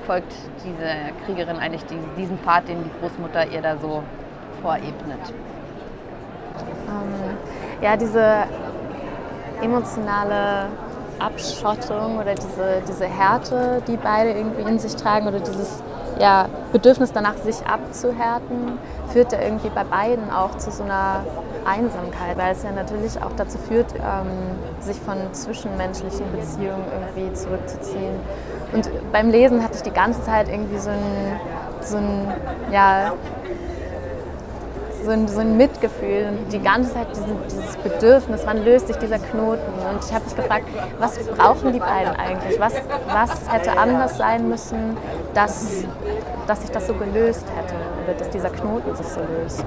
folgt 0.06 0.34
diese 0.64 0.88
Kriegerin 1.26 1.58
eigentlich 1.58 1.86
die, 1.86 1.98
diesen 2.18 2.38
Pfad, 2.40 2.68
den 2.68 2.84
die 2.84 2.90
Großmutter 3.00 3.48
ihr 3.48 3.62
da 3.62 3.78
so 3.78 4.04
vorebnet. 4.62 5.20
Ähm, 6.88 7.38
ja, 7.82 7.98
diese 7.98 8.44
emotionale 9.62 10.68
Abschottung 11.20 12.18
oder 12.18 12.36
diese, 12.36 12.82
diese 12.88 13.06
Härte, 13.06 13.82
die 13.88 13.98
beide 13.98 14.32
irgendwie 14.32 14.70
in 14.70 14.80
sich 14.80 14.96
tragen 14.96 15.28
oder 15.28 15.40
dieses 15.40 15.82
ja, 16.20 16.48
Bedürfnis 16.72 17.12
danach, 17.12 17.36
sich 17.38 17.66
abzuhärten, 17.66 18.78
führt 19.10 19.32
ja 19.32 19.42
irgendwie 19.42 19.70
bei 19.70 19.84
beiden 19.84 20.32
auch 20.32 20.58
zu 20.58 20.72
so 20.72 20.84
einer 20.84 21.24
Einsamkeit, 21.66 22.38
weil 22.38 22.54
es 22.54 22.64
ja 22.64 22.72
natürlich 22.72 23.22
auch 23.22 23.32
dazu 23.36 23.58
führt, 23.58 23.94
ähm, 23.96 24.82
sich 24.82 25.00
von 25.00 25.18
zwischenmenschlichen 25.32 26.32
Beziehungen 26.32 26.86
irgendwie 26.92 27.34
zurückzuziehen. 27.34 28.20
Und 28.74 28.90
beim 29.12 29.30
Lesen 29.30 29.64
hatte 29.64 29.76
ich 29.76 29.84
die 29.84 29.92
ganze 29.92 30.22
Zeit 30.24 30.48
irgendwie 30.50 30.78
so 30.78 30.90
ein, 30.90 31.40
so 31.82 31.98
ein 31.98 32.34
ja, 32.72 33.14
so 35.06 35.12
ein, 35.12 35.28
so 35.28 35.40
ein 35.40 35.56
Mitgefühl 35.56 36.28
und 36.30 36.52
die 36.52 36.60
ganze 36.60 36.94
Zeit 36.94 37.08
diesen, 37.12 37.38
dieses 37.50 37.78
Bedürfnis, 37.78 38.42
wann 38.46 38.66
löst 38.66 38.88
sich 38.88 38.98
dieser 38.98 39.20
Knoten? 39.20 39.72
Und 39.90 40.04
ich 40.04 40.14
habe 40.14 40.26
mich 40.26 40.36
gefragt, 40.36 40.66
was 41.00 41.18
brauchen 41.30 41.72
die 41.72 41.80
beiden 41.80 42.16
eigentlich? 42.16 42.60
Was, 42.60 42.74
was 43.08 43.52
hätte 43.52 43.78
anders 43.78 44.18
sein 44.18 44.50
müssen, 44.50 44.98
dass, 45.34 45.84
dass 46.48 46.62
sich 46.62 46.72
das 46.72 46.88
so 46.88 46.94
gelöst 46.96 47.46
hätte 47.56 47.76
oder 48.04 48.18
dass 48.18 48.30
dieser 48.32 48.50
Knoten 48.50 48.96
sich 48.96 49.08
so 49.08 49.22
löst? 49.22 49.64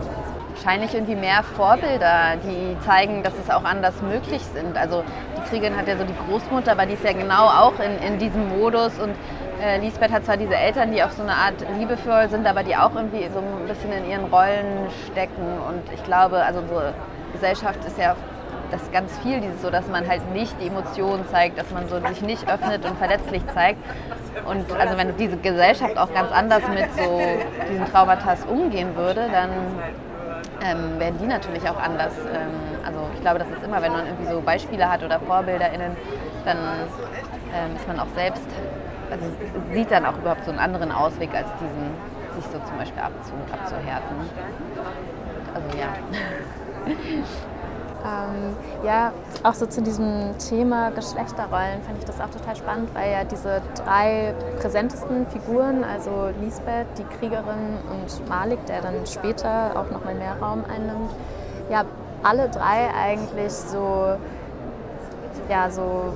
Wahrscheinlich 0.54 0.92
irgendwie 0.92 1.14
mehr 1.14 1.44
Vorbilder, 1.44 2.36
die 2.42 2.76
zeigen, 2.84 3.22
dass 3.22 3.34
es 3.42 3.48
auch 3.48 3.62
anders 3.62 3.94
möglich 4.02 4.42
sind. 4.52 4.76
Also 4.76 5.04
die 5.36 5.48
Kriegerin 5.48 5.76
hat 5.76 5.86
ja 5.86 5.96
so 5.96 6.04
die 6.04 6.16
Großmutter, 6.28 6.72
aber 6.72 6.84
die 6.84 6.94
ist 6.94 7.04
ja 7.04 7.12
genau 7.12 7.46
auch 7.46 7.74
in, 7.78 8.12
in 8.12 8.18
diesem 8.18 8.48
Modus 8.58 8.98
und 8.98 9.14
äh, 9.62 9.78
Lisbeth 9.78 10.12
hat 10.12 10.24
zwar 10.24 10.36
diese 10.36 10.54
Eltern, 10.54 10.92
die 10.92 11.02
auf 11.02 11.12
so 11.12 11.22
eine 11.22 11.34
Art 11.34 11.54
liebevoll 11.78 12.28
sind, 12.28 12.46
aber 12.46 12.62
die 12.62 12.76
auch 12.76 12.94
irgendwie 12.94 13.28
so 13.32 13.38
ein 13.38 13.66
bisschen 13.66 13.92
in 13.92 14.10
ihren 14.10 14.24
Rollen 14.26 14.88
stecken. 15.10 15.58
Und 15.68 15.82
ich 15.92 16.02
glaube, 16.04 16.44
also 16.44 16.60
unsere 16.60 16.94
Gesellschaft 17.32 17.84
ist 17.84 17.98
ja 17.98 18.14
das 18.70 18.90
ganz 18.92 19.16
viel 19.18 19.40
dieses 19.40 19.62
so, 19.62 19.70
dass 19.70 19.88
man 19.88 20.06
halt 20.06 20.30
nicht 20.32 20.54
die 20.60 20.66
Emotionen 20.66 21.26
zeigt, 21.28 21.58
dass 21.58 21.70
man 21.70 21.88
so 21.88 21.98
sich 22.06 22.22
nicht 22.22 22.48
öffnet 22.48 22.84
und 22.84 22.98
verletzlich 22.98 23.42
zeigt. 23.54 23.80
Und 24.44 24.70
also 24.78 24.96
wenn 24.96 25.16
diese 25.16 25.36
Gesellschaft 25.36 25.96
auch 25.96 26.12
ganz 26.12 26.30
anders 26.32 26.62
mit 26.68 26.92
so 26.94 27.20
diesen 27.70 27.86
Traumata 27.86 28.36
umgehen 28.48 28.94
würde, 28.94 29.28
dann 29.32 29.50
ähm, 30.62 30.98
werden 30.98 31.18
die 31.20 31.26
natürlich 31.26 31.68
auch 31.68 31.80
anders. 31.80 32.12
Ähm, 32.32 32.50
also 32.84 33.00
ich 33.14 33.20
glaube, 33.20 33.38
das 33.38 33.48
ist 33.48 33.64
immer, 33.64 33.82
wenn 33.82 33.92
man 33.92 34.06
irgendwie 34.06 34.30
so 34.30 34.40
Beispiele 34.40 34.90
hat 34.90 35.02
oder 35.02 35.20
VorbilderInnen, 35.20 35.96
dann 36.44 36.56
ähm, 37.54 37.76
ist 37.76 37.88
man 37.88 37.98
auch 38.00 38.08
selbst 38.14 38.46
also 39.10 39.24
sieht 39.72 39.90
dann 39.90 40.06
auch 40.06 40.16
überhaupt 40.18 40.44
so 40.44 40.50
einen 40.50 40.60
anderen 40.60 40.92
Ausweg 40.92 41.34
als 41.34 41.48
diesen, 41.60 41.90
sich 42.36 42.44
so 42.52 42.58
zum 42.66 42.78
Beispiel 42.78 43.02
abzu, 43.02 43.32
abzuhärten. 43.52 44.16
Also 45.54 45.78
ja. 45.78 45.88
Ähm, 48.04 48.54
ja, 48.84 49.12
auch 49.42 49.54
so 49.54 49.66
zu 49.66 49.82
diesem 49.82 50.38
Thema 50.38 50.90
Geschlechterrollen 50.90 51.82
fand 51.82 51.98
ich 51.98 52.04
das 52.04 52.20
auch 52.20 52.30
total 52.30 52.54
spannend, 52.54 52.94
weil 52.94 53.10
ja 53.10 53.24
diese 53.24 53.60
drei 53.74 54.34
präsentesten 54.60 55.26
Figuren, 55.26 55.82
also 55.82 56.30
Lisbeth, 56.40 56.86
die 56.96 57.02
Kriegerin 57.02 57.76
und 57.90 58.28
Malik, 58.28 58.64
der 58.66 58.82
dann 58.82 59.04
später 59.04 59.72
auch 59.74 59.90
nochmal 59.90 60.14
mehr 60.14 60.36
Raum 60.40 60.64
einnimmt, 60.72 61.10
ja, 61.70 61.84
alle 62.22 62.48
drei 62.48 62.88
eigentlich 62.96 63.52
so, 63.52 64.16
ja, 65.48 65.68
so 65.68 66.12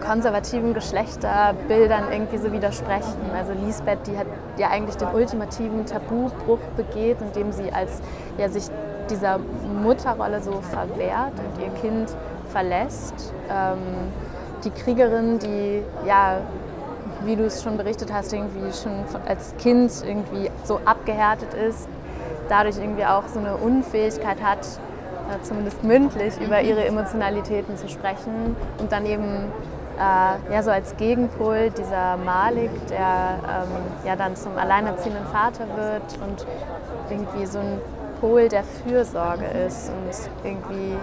konservativen 0.00 0.74
Geschlechterbildern 0.74 2.12
irgendwie 2.12 2.38
so 2.38 2.52
widersprechen. 2.52 3.16
Also 3.34 3.52
Lisbeth, 3.64 4.06
die 4.06 4.16
hat 4.16 4.26
ja 4.56 4.68
eigentlich 4.68 4.96
den 4.96 5.08
ultimativen 5.08 5.86
Tabubruch 5.86 6.58
begeht, 6.76 7.18
indem 7.20 7.52
sie 7.52 7.72
als 7.72 8.00
ja, 8.38 8.48
sich 8.48 8.64
dieser 9.08 9.38
Mutterrolle 9.82 10.40
so 10.40 10.60
verwehrt 10.62 11.32
und 11.38 11.62
ihr 11.62 11.70
Kind 11.80 12.10
verlässt. 12.50 13.34
Ähm, 13.50 13.78
die 14.64 14.70
Kriegerin, 14.70 15.38
die 15.38 15.82
ja, 16.06 16.38
wie 17.24 17.36
du 17.36 17.44
es 17.44 17.62
schon 17.62 17.76
berichtet 17.76 18.12
hast, 18.12 18.32
irgendwie 18.32 18.72
schon 18.72 19.04
als 19.26 19.54
Kind 19.58 19.92
irgendwie 20.06 20.50
so 20.64 20.80
abgehärtet 20.84 21.54
ist, 21.54 21.88
dadurch 22.48 22.78
irgendwie 22.78 23.04
auch 23.04 23.26
so 23.28 23.38
eine 23.38 23.56
Unfähigkeit 23.56 24.42
hat, 24.42 24.66
äh, 25.30 25.42
zumindest 25.42 25.82
mündlich 25.84 26.34
über 26.40 26.60
ihre 26.60 26.84
Emotionalitäten 26.84 27.76
zu 27.76 27.88
sprechen 27.88 28.56
und 28.78 28.92
dann 28.92 29.06
eben 29.06 29.52
äh, 30.00 30.52
ja, 30.52 30.62
so 30.62 30.70
als 30.70 30.96
Gegenpol 30.96 31.70
dieser 31.70 32.16
Malik, 32.16 32.70
der 32.88 33.38
ähm, 33.44 34.06
ja 34.06 34.16
dann 34.16 34.34
zum 34.34 34.56
alleinerziehenden 34.56 35.26
Vater 35.26 35.66
wird 35.76 36.18
und 36.26 36.46
irgendwie 37.10 37.44
so 37.44 37.58
ein 37.58 37.80
Pol 38.20 38.48
der 38.48 38.64
Fürsorge 38.64 39.44
ist 39.66 39.90
und 39.90 40.48
irgendwie 40.48 40.96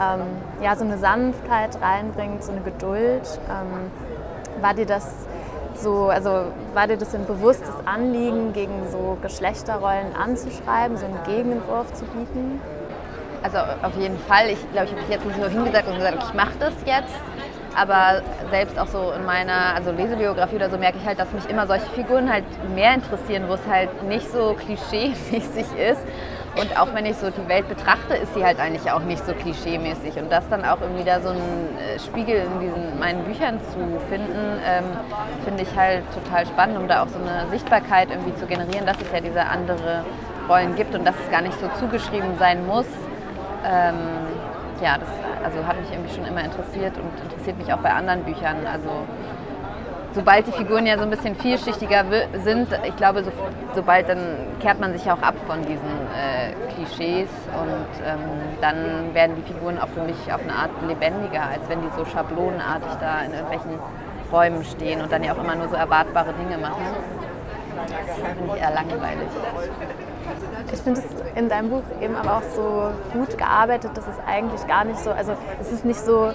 ähm, 0.00 0.20
ja, 0.62 0.76
so 0.76 0.84
eine 0.84 0.98
Sanftheit 0.98 1.80
reinbringt, 1.80 2.44
so 2.44 2.52
eine 2.52 2.60
Geduld. 2.60 3.40
Ähm, 3.48 3.90
war 4.62 4.74
dir 4.74 4.86
das 4.86 5.08
so, 5.74 6.06
also 6.06 6.46
war 6.74 6.86
dir 6.86 6.96
das 6.96 7.14
ein 7.14 7.24
bewusstes 7.24 7.74
Anliegen, 7.84 8.52
gegen 8.52 8.88
so 8.90 9.16
Geschlechterrollen 9.22 10.14
anzuschreiben, 10.16 10.96
so 10.96 11.06
einen 11.06 11.18
Gegenentwurf 11.24 11.92
zu 11.92 12.04
bieten? 12.04 12.60
Also 13.42 13.58
auf 13.82 13.96
jeden 13.96 14.18
Fall. 14.18 14.48
Ich 14.50 14.72
glaube, 14.72 14.86
ich 14.86 14.92
habe 14.92 15.02
mich 15.02 15.10
jetzt 15.10 15.24
nicht 15.24 15.40
so 15.40 15.48
hingesagt 15.48 15.86
und 15.88 15.96
gesagt, 15.96 16.24
ich 16.28 16.34
mache 16.34 16.54
das 16.58 16.74
jetzt, 16.84 17.14
aber 17.78 18.22
selbst 18.50 18.78
auch 18.78 18.86
so 18.88 19.12
in 19.12 19.24
meiner 19.24 19.74
also 19.74 19.92
Lesebiografie 19.92 20.56
oder 20.56 20.70
so 20.70 20.78
merke 20.78 20.98
ich 20.98 21.06
halt, 21.06 21.18
dass 21.18 21.32
mich 21.32 21.48
immer 21.48 21.66
solche 21.66 21.86
Figuren 21.90 22.30
halt 22.30 22.44
mehr 22.74 22.94
interessieren, 22.94 23.44
wo 23.48 23.54
es 23.54 23.66
halt 23.70 24.02
nicht 24.02 24.30
so 24.30 24.54
klischeemäßig 24.54 25.66
ist. 25.78 26.02
Und 26.60 26.76
auch 26.76 26.92
wenn 26.92 27.06
ich 27.06 27.16
so 27.16 27.30
die 27.30 27.48
Welt 27.48 27.68
betrachte, 27.68 28.14
ist 28.14 28.34
sie 28.34 28.44
halt 28.44 28.58
eigentlich 28.58 28.90
auch 28.90 29.02
nicht 29.02 29.24
so 29.24 29.32
klischeemäßig. 29.32 30.16
Und 30.16 30.32
das 30.32 30.48
dann 30.48 30.64
auch 30.64 30.80
irgendwie 30.80 31.04
da 31.04 31.20
so 31.20 31.28
einen 31.28 31.78
äh, 31.78 32.00
Spiegel 32.00 32.42
in 32.42 32.60
diesen, 32.60 32.98
meinen 32.98 33.22
Büchern 33.24 33.60
zu 33.60 33.78
finden, 34.08 34.58
ähm, 34.66 34.84
finde 35.44 35.62
ich 35.62 35.76
halt 35.76 36.02
total 36.12 36.46
spannend, 36.46 36.78
um 36.78 36.88
da 36.88 37.02
auch 37.02 37.08
so 37.08 37.18
eine 37.18 37.48
Sichtbarkeit 37.50 38.10
irgendwie 38.10 38.34
zu 38.34 38.46
generieren, 38.46 38.86
dass 38.86 39.00
es 39.00 39.12
ja 39.12 39.20
diese 39.20 39.44
andere 39.44 40.04
Rollen 40.48 40.74
gibt 40.74 40.96
und 40.96 41.04
dass 41.04 41.14
es 41.24 41.30
gar 41.30 41.42
nicht 41.42 41.58
so 41.60 41.68
zugeschrieben 41.78 42.38
sein 42.38 42.66
muss. 42.66 42.86
Ähm, 43.64 43.94
ja, 44.82 44.98
das 44.98 45.08
also 45.44 45.66
hat 45.66 45.80
mich 45.80 45.90
irgendwie 45.90 46.14
schon 46.14 46.24
immer 46.24 46.44
interessiert 46.44 46.96
und 46.96 47.10
interessiert 47.22 47.58
mich 47.58 47.72
auch 47.72 47.78
bei 47.78 47.92
anderen 47.92 48.24
Büchern. 48.24 48.66
Also 48.66 48.88
sobald 50.14 50.46
die 50.46 50.52
Figuren 50.52 50.86
ja 50.86 50.96
so 50.96 51.04
ein 51.04 51.10
bisschen 51.10 51.36
vielschichtiger 51.36 52.04
sind, 52.44 52.68
ich 52.84 52.96
glaube, 52.96 53.22
so, 53.24 53.30
sobald 53.74 54.08
dann 54.08 54.18
kehrt 54.60 54.80
man 54.80 54.92
sich 54.92 55.10
auch 55.10 55.22
ab 55.22 55.34
von 55.46 55.62
diesen 55.62 55.94
äh, 56.14 56.52
Klischees 56.74 57.28
und 57.52 58.04
ähm, 58.04 58.18
dann 58.60 59.14
werden 59.14 59.36
die 59.36 59.52
Figuren 59.52 59.78
auch 59.78 59.88
für 59.88 60.02
mich 60.02 60.32
auf 60.32 60.42
eine 60.42 60.52
Art 60.52 60.70
lebendiger, 60.86 61.42
als 61.42 61.68
wenn 61.68 61.80
die 61.82 61.90
so 61.96 62.04
schablonenartig 62.04 62.90
da 63.00 63.22
in 63.22 63.32
irgendwelchen 63.32 63.78
Räumen 64.32 64.64
stehen 64.64 65.00
und 65.00 65.12
dann 65.12 65.22
ja 65.22 65.32
auch 65.32 65.42
immer 65.42 65.54
nur 65.54 65.68
so 65.68 65.76
erwartbare 65.76 66.34
Dinge 66.34 66.58
machen. 66.58 66.82
Das 67.76 68.16
finde 68.16 68.54
ich 68.54 68.60
eher 68.60 68.70
langweilig. 68.70 69.28
Ich 70.72 70.80
finde 70.80 71.00
es 71.00 71.06
in 71.36 71.48
deinem 71.48 71.70
Buch 71.70 71.82
eben 72.00 72.14
aber 72.16 72.38
auch 72.38 72.42
so 72.54 72.90
gut 73.12 73.38
gearbeitet, 73.38 73.92
dass 73.94 74.06
es 74.06 74.14
eigentlich 74.26 74.66
gar 74.66 74.84
nicht 74.84 74.98
so, 75.00 75.10
also 75.10 75.32
es 75.60 75.72
ist 75.72 75.84
nicht 75.84 76.00
so 76.00 76.32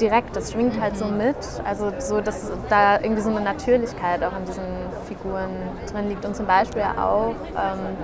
direkt, 0.00 0.34
das 0.36 0.52
schwingt 0.52 0.80
halt 0.80 0.96
so 0.96 1.06
mit. 1.06 1.36
Also 1.64 1.92
so, 1.98 2.20
dass 2.20 2.50
da 2.68 3.00
irgendwie 3.00 3.22
so 3.22 3.30
eine 3.30 3.40
Natürlichkeit 3.40 4.22
auch 4.24 4.36
in 4.36 4.44
diesen 4.44 4.64
Figuren 5.06 5.50
drin 5.90 6.08
liegt. 6.08 6.24
Und 6.24 6.36
zum 6.36 6.46
Beispiel 6.46 6.82
auch, 6.82 7.34
ähm, 7.56 7.96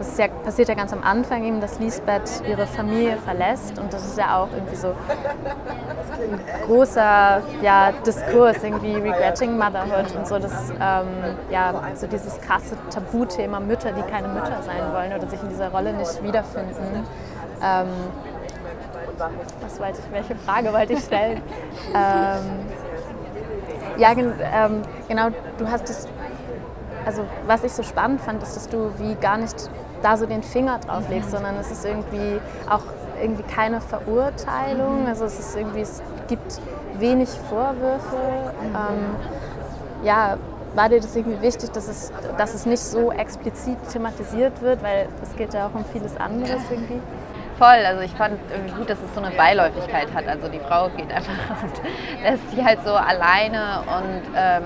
das 0.00 0.16
ja, 0.16 0.28
passiert 0.28 0.68
ja 0.68 0.74
ganz 0.74 0.94
am 0.94 1.02
Anfang 1.02 1.44
eben, 1.44 1.60
dass 1.60 1.78
Lisbeth 1.78 2.42
ihre 2.48 2.66
Familie 2.66 3.18
verlässt 3.18 3.78
und 3.78 3.92
das 3.92 4.02
ist 4.06 4.16
ja 4.16 4.38
auch 4.38 4.48
irgendwie 4.50 4.76
so 4.76 4.88
ein 4.88 6.40
großer 6.66 7.42
ja, 7.60 7.92
Diskurs, 8.06 8.64
irgendwie 8.64 8.94
Regretting 8.94 9.58
Motherhood 9.58 10.16
und 10.16 10.26
so, 10.26 10.38
das, 10.38 10.70
ähm, 10.70 11.36
ja, 11.50 11.74
so 11.94 12.06
dieses 12.06 12.40
krasse 12.40 12.76
Tabuthema 12.88 13.60
Mütter, 13.60 13.92
die 13.92 14.00
keine 14.10 14.28
Mütter 14.28 14.62
sein 14.62 14.90
wollen 14.94 15.12
oder 15.12 15.28
sich 15.28 15.42
in 15.42 15.50
dieser 15.50 15.68
Rolle 15.68 15.92
nicht 15.92 16.22
wiederfinden. 16.22 17.06
Ähm, 17.62 17.88
was 19.60 19.78
wollte 19.80 19.98
ich, 19.98 20.12
welche 20.12 20.34
Frage 20.34 20.72
wollte 20.72 20.94
ich 20.94 21.00
stellen? 21.00 21.42
ähm, 21.88 22.60
ja, 23.98 24.12
ähm, 24.12 24.80
genau, 25.08 25.28
du 25.58 25.70
hast 25.70 25.90
es, 25.90 26.08
also 27.04 27.22
was 27.46 27.64
ich 27.64 27.72
so 27.72 27.82
spannend 27.82 28.22
fand, 28.22 28.42
ist, 28.42 28.56
dass 28.56 28.66
du 28.66 28.92
wie 28.98 29.14
gar 29.16 29.36
nicht 29.36 29.68
da 30.02 30.16
so 30.16 30.26
den 30.26 30.42
Finger 30.42 30.78
drauf 30.78 31.08
legst, 31.08 31.28
mhm. 31.28 31.36
sondern 31.36 31.56
es 31.56 31.70
ist 31.70 31.84
irgendwie 31.84 32.40
auch 32.68 32.82
irgendwie 33.20 33.42
keine 33.42 33.80
Verurteilung. 33.80 35.06
Also 35.06 35.24
es 35.24 35.38
ist 35.38 35.56
irgendwie, 35.56 35.80
es 35.80 36.02
gibt 36.28 36.60
wenig 36.98 37.28
Vorwürfe. 37.48 38.52
Ähm, 38.62 39.16
ja, 40.04 40.36
war 40.74 40.88
dir 40.88 41.00
das 41.00 41.14
irgendwie 41.16 41.42
wichtig, 41.42 41.70
dass 41.72 41.88
es, 41.88 42.12
dass 42.38 42.54
es 42.54 42.66
nicht 42.66 42.80
so 42.80 43.10
explizit 43.12 43.76
thematisiert 43.92 44.60
wird, 44.62 44.82
weil 44.82 45.08
es 45.22 45.34
geht 45.36 45.52
ja 45.52 45.66
auch 45.66 45.74
um 45.74 45.84
vieles 45.84 46.16
anderes 46.16 46.62
irgendwie? 46.70 47.00
Voll, 47.58 47.84
also 47.84 48.00
ich 48.02 48.12
fand 48.12 48.38
irgendwie 48.50 48.74
gut, 48.74 48.88
dass 48.88 48.98
es 48.98 49.14
so 49.14 49.20
eine 49.20 49.34
Beiläufigkeit 49.36 50.14
hat. 50.14 50.26
Also 50.26 50.48
die 50.48 50.60
Frau 50.60 50.88
geht 50.96 51.12
einfach 51.12 51.32
und 51.62 52.22
lässt 52.22 52.42
die 52.56 52.64
halt 52.64 52.78
so 52.84 52.94
alleine 52.94 53.82
und 53.86 54.22
ähm, 54.34 54.62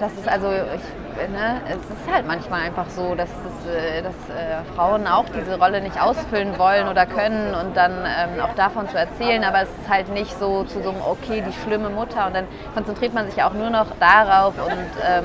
das 0.00 0.12
ist 0.14 0.28
also, 0.28 0.48
ich, 0.50 1.01
ne, 1.30 1.60
es 1.68 1.76
ist 1.76 2.12
halt 2.12 2.26
manchmal 2.26 2.62
einfach 2.62 2.88
so, 2.88 3.14
dass, 3.14 3.28
das, 3.28 3.74
äh, 3.74 4.02
dass 4.02 4.14
äh, 4.14 4.62
Frauen 4.74 5.06
auch 5.06 5.26
diese 5.28 5.58
Rolle 5.58 5.80
nicht 5.80 6.00
ausfüllen 6.00 6.58
wollen 6.58 6.88
oder 6.88 7.06
können 7.06 7.54
und 7.54 7.76
dann 7.76 7.92
ähm, 7.92 8.40
auch 8.40 8.54
davon 8.54 8.88
zu 8.88 8.96
erzählen, 8.96 9.44
aber 9.44 9.62
es 9.62 9.68
ist 9.68 9.88
halt 9.88 10.08
nicht 10.08 10.38
so 10.38 10.64
zu 10.64 10.82
so 10.82 10.94
okay, 11.06 11.42
die 11.46 11.52
schlimme 11.64 11.90
Mutter. 11.90 12.26
Und 12.26 12.34
dann 12.34 12.46
konzentriert 12.74 13.14
man 13.14 13.30
sich 13.30 13.42
auch 13.42 13.54
nur 13.54 13.70
noch 13.70 13.86
darauf 13.98 14.54
und 14.58 14.88
ähm, 15.06 15.24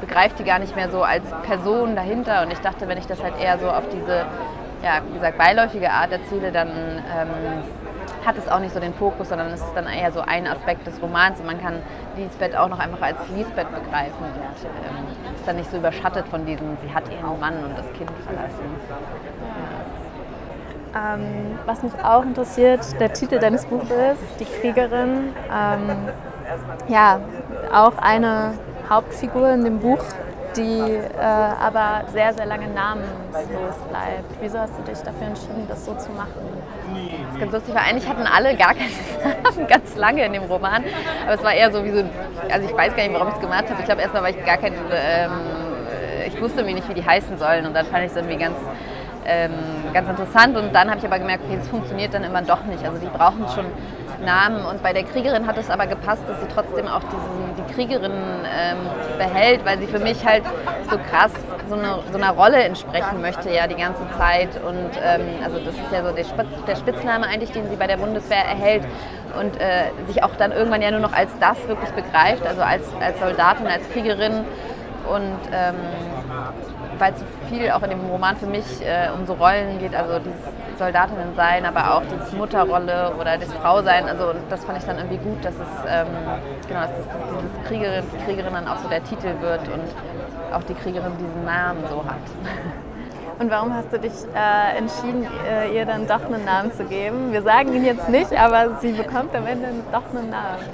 begreift 0.00 0.38
die 0.38 0.44
gar 0.44 0.58
nicht 0.58 0.74
mehr 0.76 0.90
so 0.90 1.02
als 1.02 1.24
Person 1.46 1.96
dahinter. 1.96 2.42
Und 2.42 2.52
ich 2.52 2.60
dachte, 2.60 2.88
wenn 2.88 2.98
ich 2.98 3.06
das 3.06 3.22
halt 3.22 3.34
eher 3.40 3.58
so 3.58 3.70
auf 3.70 3.84
diese, 3.92 4.24
ja, 4.82 5.00
wie 5.08 5.14
gesagt, 5.14 5.38
beiläufige 5.38 5.90
Art 5.90 6.12
erzähle, 6.12 6.52
dann 6.52 6.68
ähm, 6.68 7.62
hat 8.24 8.36
es 8.36 8.48
auch 8.48 8.60
nicht 8.60 8.74
so 8.74 8.80
den 8.80 8.94
Fokus, 8.94 9.28
sondern 9.28 9.48
es 9.48 9.60
ist 9.60 9.72
dann 9.74 9.86
eher 9.86 10.12
so 10.12 10.20
ein 10.20 10.46
Aspekt 10.46 10.86
des 10.86 11.00
Romans 11.02 11.40
und 11.40 11.46
man 11.46 11.60
kann 11.60 11.82
Lisbeth 12.16 12.56
auch 12.56 12.68
noch 12.68 12.78
einfach 12.78 13.00
als 13.00 13.16
Lisbeth 13.34 13.70
begreifen 13.70 14.18
und 14.18 14.34
ähm, 14.34 15.34
ist 15.34 15.46
dann 15.46 15.56
nicht 15.56 15.70
so 15.70 15.78
überschattet 15.78 16.28
von 16.28 16.44
diesem, 16.44 16.76
sie 16.82 16.92
hat 16.92 17.04
ihren 17.10 17.40
Mann 17.40 17.64
und 17.64 17.76
das 17.76 17.86
Kind 17.92 18.10
verlassen. 18.26 18.64
Ähm, 20.92 21.58
was 21.66 21.82
mich 21.82 21.92
auch 22.02 22.24
interessiert, 22.24 22.80
der 23.00 23.12
Titel 23.12 23.38
deines 23.38 23.64
Buches, 23.64 24.18
Die 24.40 24.44
Kriegerin. 24.44 25.32
Ähm, 25.52 26.08
ja, 26.88 27.20
auch 27.72 27.96
eine 27.98 28.54
Hauptfigur 28.88 29.50
in 29.50 29.62
dem 29.64 29.78
Buch, 29.78 30.02
die 30.56 30.80
äh, 30.80 31.20
aber 31.20 32.08
sehr, 32.12 32.34
sehr 32.34 32.46
lange 32.46 32.66
namenslos 32.68 33.76
bleibt. 33.88 34.34
Wieso 34.40 34.58
hast 34.58 34.76
du 34.76 34.82
dich 34.82 34.98
dafür 34.98 35.28
entschieden, 35.28 35.66
das 35.68 35.84
so 35.84 35.94
zu 35.94 36.10
machen? 36.10 36.59
Ganz 37.40 37.52
lustig, 37.52 37.74
weil 37.74 37.82
eigentlich 37.82 38.08
hatten 38.08 38.26
alle 38.26 38.54
gar 38.54 38.74
keinen 38.74 38.92
Namen 39.22 39.66
ganz 39.68 39.96
lange 39.96 40.24
in 40.24 40.32
dem 40.34 40.44
Roman. 40.44 40.84
Aber 41.24 41.34
es 41.34 41.42
war 41.42 41.54
eher 41.54 41.72
so 41.72 41.82
wie 41.84 41.90
so, 41.90 42.04
also 42.50 42.68
ich 42.68 42.76
weiß 42.76 42.94
gar 42.94 43.02
nicht, 43.02 43.14
warum 43.14 43.28
ich 43.28 43.34
es 43.34 43.40
gemacht 43.40 43.64
habe. 43.70 43.76
Ich 43.80 43.86
glaube 43.86 44.02
erstmal, 44.02 44.22
weil 44.22 44.34
ich 44.36 44.44
gar 44.44 44.58
keinen, 44.58 44.76
ähm, 44.92 45.30
ich 46.26 46.40
wusste 46.40 46.62
mir 46.62 46.74
nicht, 46.74 46.88
wie 46.88 46.94
die 46.94 47.04
heißen 47.04 47.38
sollen. 47.38 47.66
Und 47.66 47.74
dann 47.74 47.86
fand 47.86 48.04
ich 48.04 48.10
es 48.10 48.16
irgendwie 48.16 48.36
ganz 48.36 48.56
ähm, 49.26 49.52
ganz 49.92 50.08
interessant. 50.08 50.56
Und 50.56 50.74
dann 50.74 50.88
habe 50.88 50.98
ich 50.98 51.04
aber 51.04 51.18
gemerkt, 51.18 51.44
okay, 51.46 51.56
das 51.58 51.68
funktioniert 51.68 52.14
dann 52.14 52.24
immer 52.24 52.42
doch 52.42 52.64
nicht. 52.64 52.84
Also 52.84 52.98
die 52.98 53.06
brauchen 53.06 53.46
schon 53.54 53.66
Namen. 54.20 54.64
Und 54.64 54.82
bei 54.82 54.92
der 54.92 55.04
Kriegerin 55.04 55.46
hat 55.46 55.58
es 55.58 55.70
aber 55.70 55.86
gepasst, 55.86 56.22
dass 56.28 56.40
sie 56.40 56.46
trotzdem 56.54 56.86
auch 56.86 57.02
diesen, 57.02 57.56
die 57.56 57.74
Kriegerin 57.74 58.12
ähm, 58.12 58.78
behält, 59.18 59.64
weil 59.64 59.78
sie 59.78 59.86
für 59.86 59.98
mich 59.98 60.24
halt 60.24 60.44
so 60.90 60.98
krass 61.10 61.32
so, 61.68 61.74
eine, 61.76 61.98
so 62.10 62.18
einer 62.18 62.32
Rolle 62.32 62.62
entsprechen 62.62 63.20
möchte 63.20 63.50
ja 63.50 63.66
die 63.66 63.76
ganze 63.76 64.02
Zeit. 64.18 64.60
Und 64.62 64.90
ähm, 65.02 65.22
also 65.44 65.58
das 65.58 65.74
ist 65.74 65.92
ja 65.92 66.04
so 66.04 66.12
der, 66.14 66.24
Spitz, 66.24 66.48
der, 66.66 66.76
Spitzname 66.76 67.26
eigentlich, 67.26 67.52
den 67.52 67.68
sie 67.70 67.76
bei 67.76 67.86
der 67.86 67.96
Bundeswehr 67.96 68.44
erhält 68.44 68.84
und 69.38 69.60
äh, 69.60 69.84
sich 70.06 70.22
auch 70.22 70.34
dann 70.36 70.52
irgendwann 70.52 70.82
ja 70.82 70.90
nur 70.90 71.00
noch 71.00 71.12
als 71.12 71.30
das 71.38 71.56
wirklich 71.68 71.90
begreift, 71.90 72.46
also 72.46 72.62
als, 72.62 72.84
als 73.00 73.18
Soldatin, 73.20 73.66
als 73.66 73.88
Kriegerin. 73.90 74.44
Und 75.08 75.38
ähm, 75.52 75.74
weil 77.00 77.14
es 77.14 77.20
so 77.20 77.26
viel 77.48 77.70
auch 77.70 77.82
in 77.82 77.90
dem 77.90 78.00
Roman 78.06 78.36
für 78.36 78.46
mich 78.46 78.64
äh, 78.82 79.08
um 79.12 79.26
so 79.26 79.32
Rollen 79.32 79.78
geht, 79.78 79.94
also 79.94 80.18
dieses 80.18 80.40
Soldatinnen 80.78 81.34
sein, 81.34 81.64
aber 81.64 81.94
auch 81.94 82.02
diese 82.02 82.36
Mutterrolle 82.36 83.14
oder 83.18 83.38
das 83.38 83.52
Frausein. 83.54 84.06
Also 84.06 84.34
das 84.48 84.64
fand 84.64 84.78
ich 84.78 84.84
dann 84.84 84.98
irgendwie 84.98 85.18
gut, 85.18 85.44
dass 85.44 85.54
es 85.54 85.84
ähm, 85.88 86.06
genau, 86.68 86.80
dass 86.80 86.90
es 86.90 87.06
dieses 87.40 87.68
Kriegerin, 87.68 88.04
Kriegerin 88.26 88.52
dann 88.52 88.68
auch 88.68 88.78
so 88.78 88.88
der 88.88 89.02
Titel 89.02 89.34
wird 89.40 89.62
und 89.68 90.54
auch 90.54 90.62
die 90.64 90.74
Kriegerin 90.74 91.12
diesen 91.18 91.44
Namen 91.44 91.82
so 91.88 92.04
hat. 92.04 92.20
Und 93.38 93.50
warum 93.50 93.74
hast 93.74 93.90
du 93.90 93.98
dich 93.98 94.12
äh, 94.34 94.76
entschieden, 94.76 95.26
äh, 95.48 95.74
ihr 95.74 95.86
dann 95.86 96.06
doch 96.06 96.22
einen 96.26 96.44
Namen 96.44 96.72
zu 96.72 96.84
geben? 96.84 97.32
Wir 97.32 97.40
sagen 97.40 97.72
ihn 97.72 97.86
jetzt 97.86 98.10
nicht, 98.10 98.38
aber 98.38 98.78
sie 98.80 98.92
bekommt 98.92 99.34
am 99.34 99.46
Ende 99.46 99.68
doch 99.90 100.02
einen 100.14 100.28
Namen. 100.28 100.64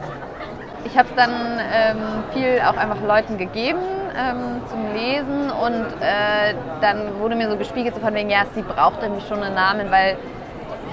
Ich 0.84 0.98
habe 0.98 1.08
es 1.08 1.14
dann 1.14 1.30
ähm, 1.30 1.98
viel 2.32 2.60
auch 2.60 2.76
einfach 2.76 3.00
Leuten 3.06 3.38
gegeben 3.38 3.78
ähm, 4.18 4.62
zum 4.68 4.94
Lesen 4.94 5.50
und 5.50 5.86
äh, 6.00 6.54
dann 6.80 7.18
wurde 7.20 7.34
mir 7.34 7.50
so 7.50 7.56
gespiegelt, 7.56 7.94
so 7.94 8.00
von 8.00 8.14
wegen, 8.14 8.30
ja, 8.30 8.44
sie 8.54 8.62
braucht 8.62 9.02
irgendwie 9.02 9.26
schon 9.26 9.42
einen 9.42 9.54
Namen, 9.54 9.90
weil 9.90 10.16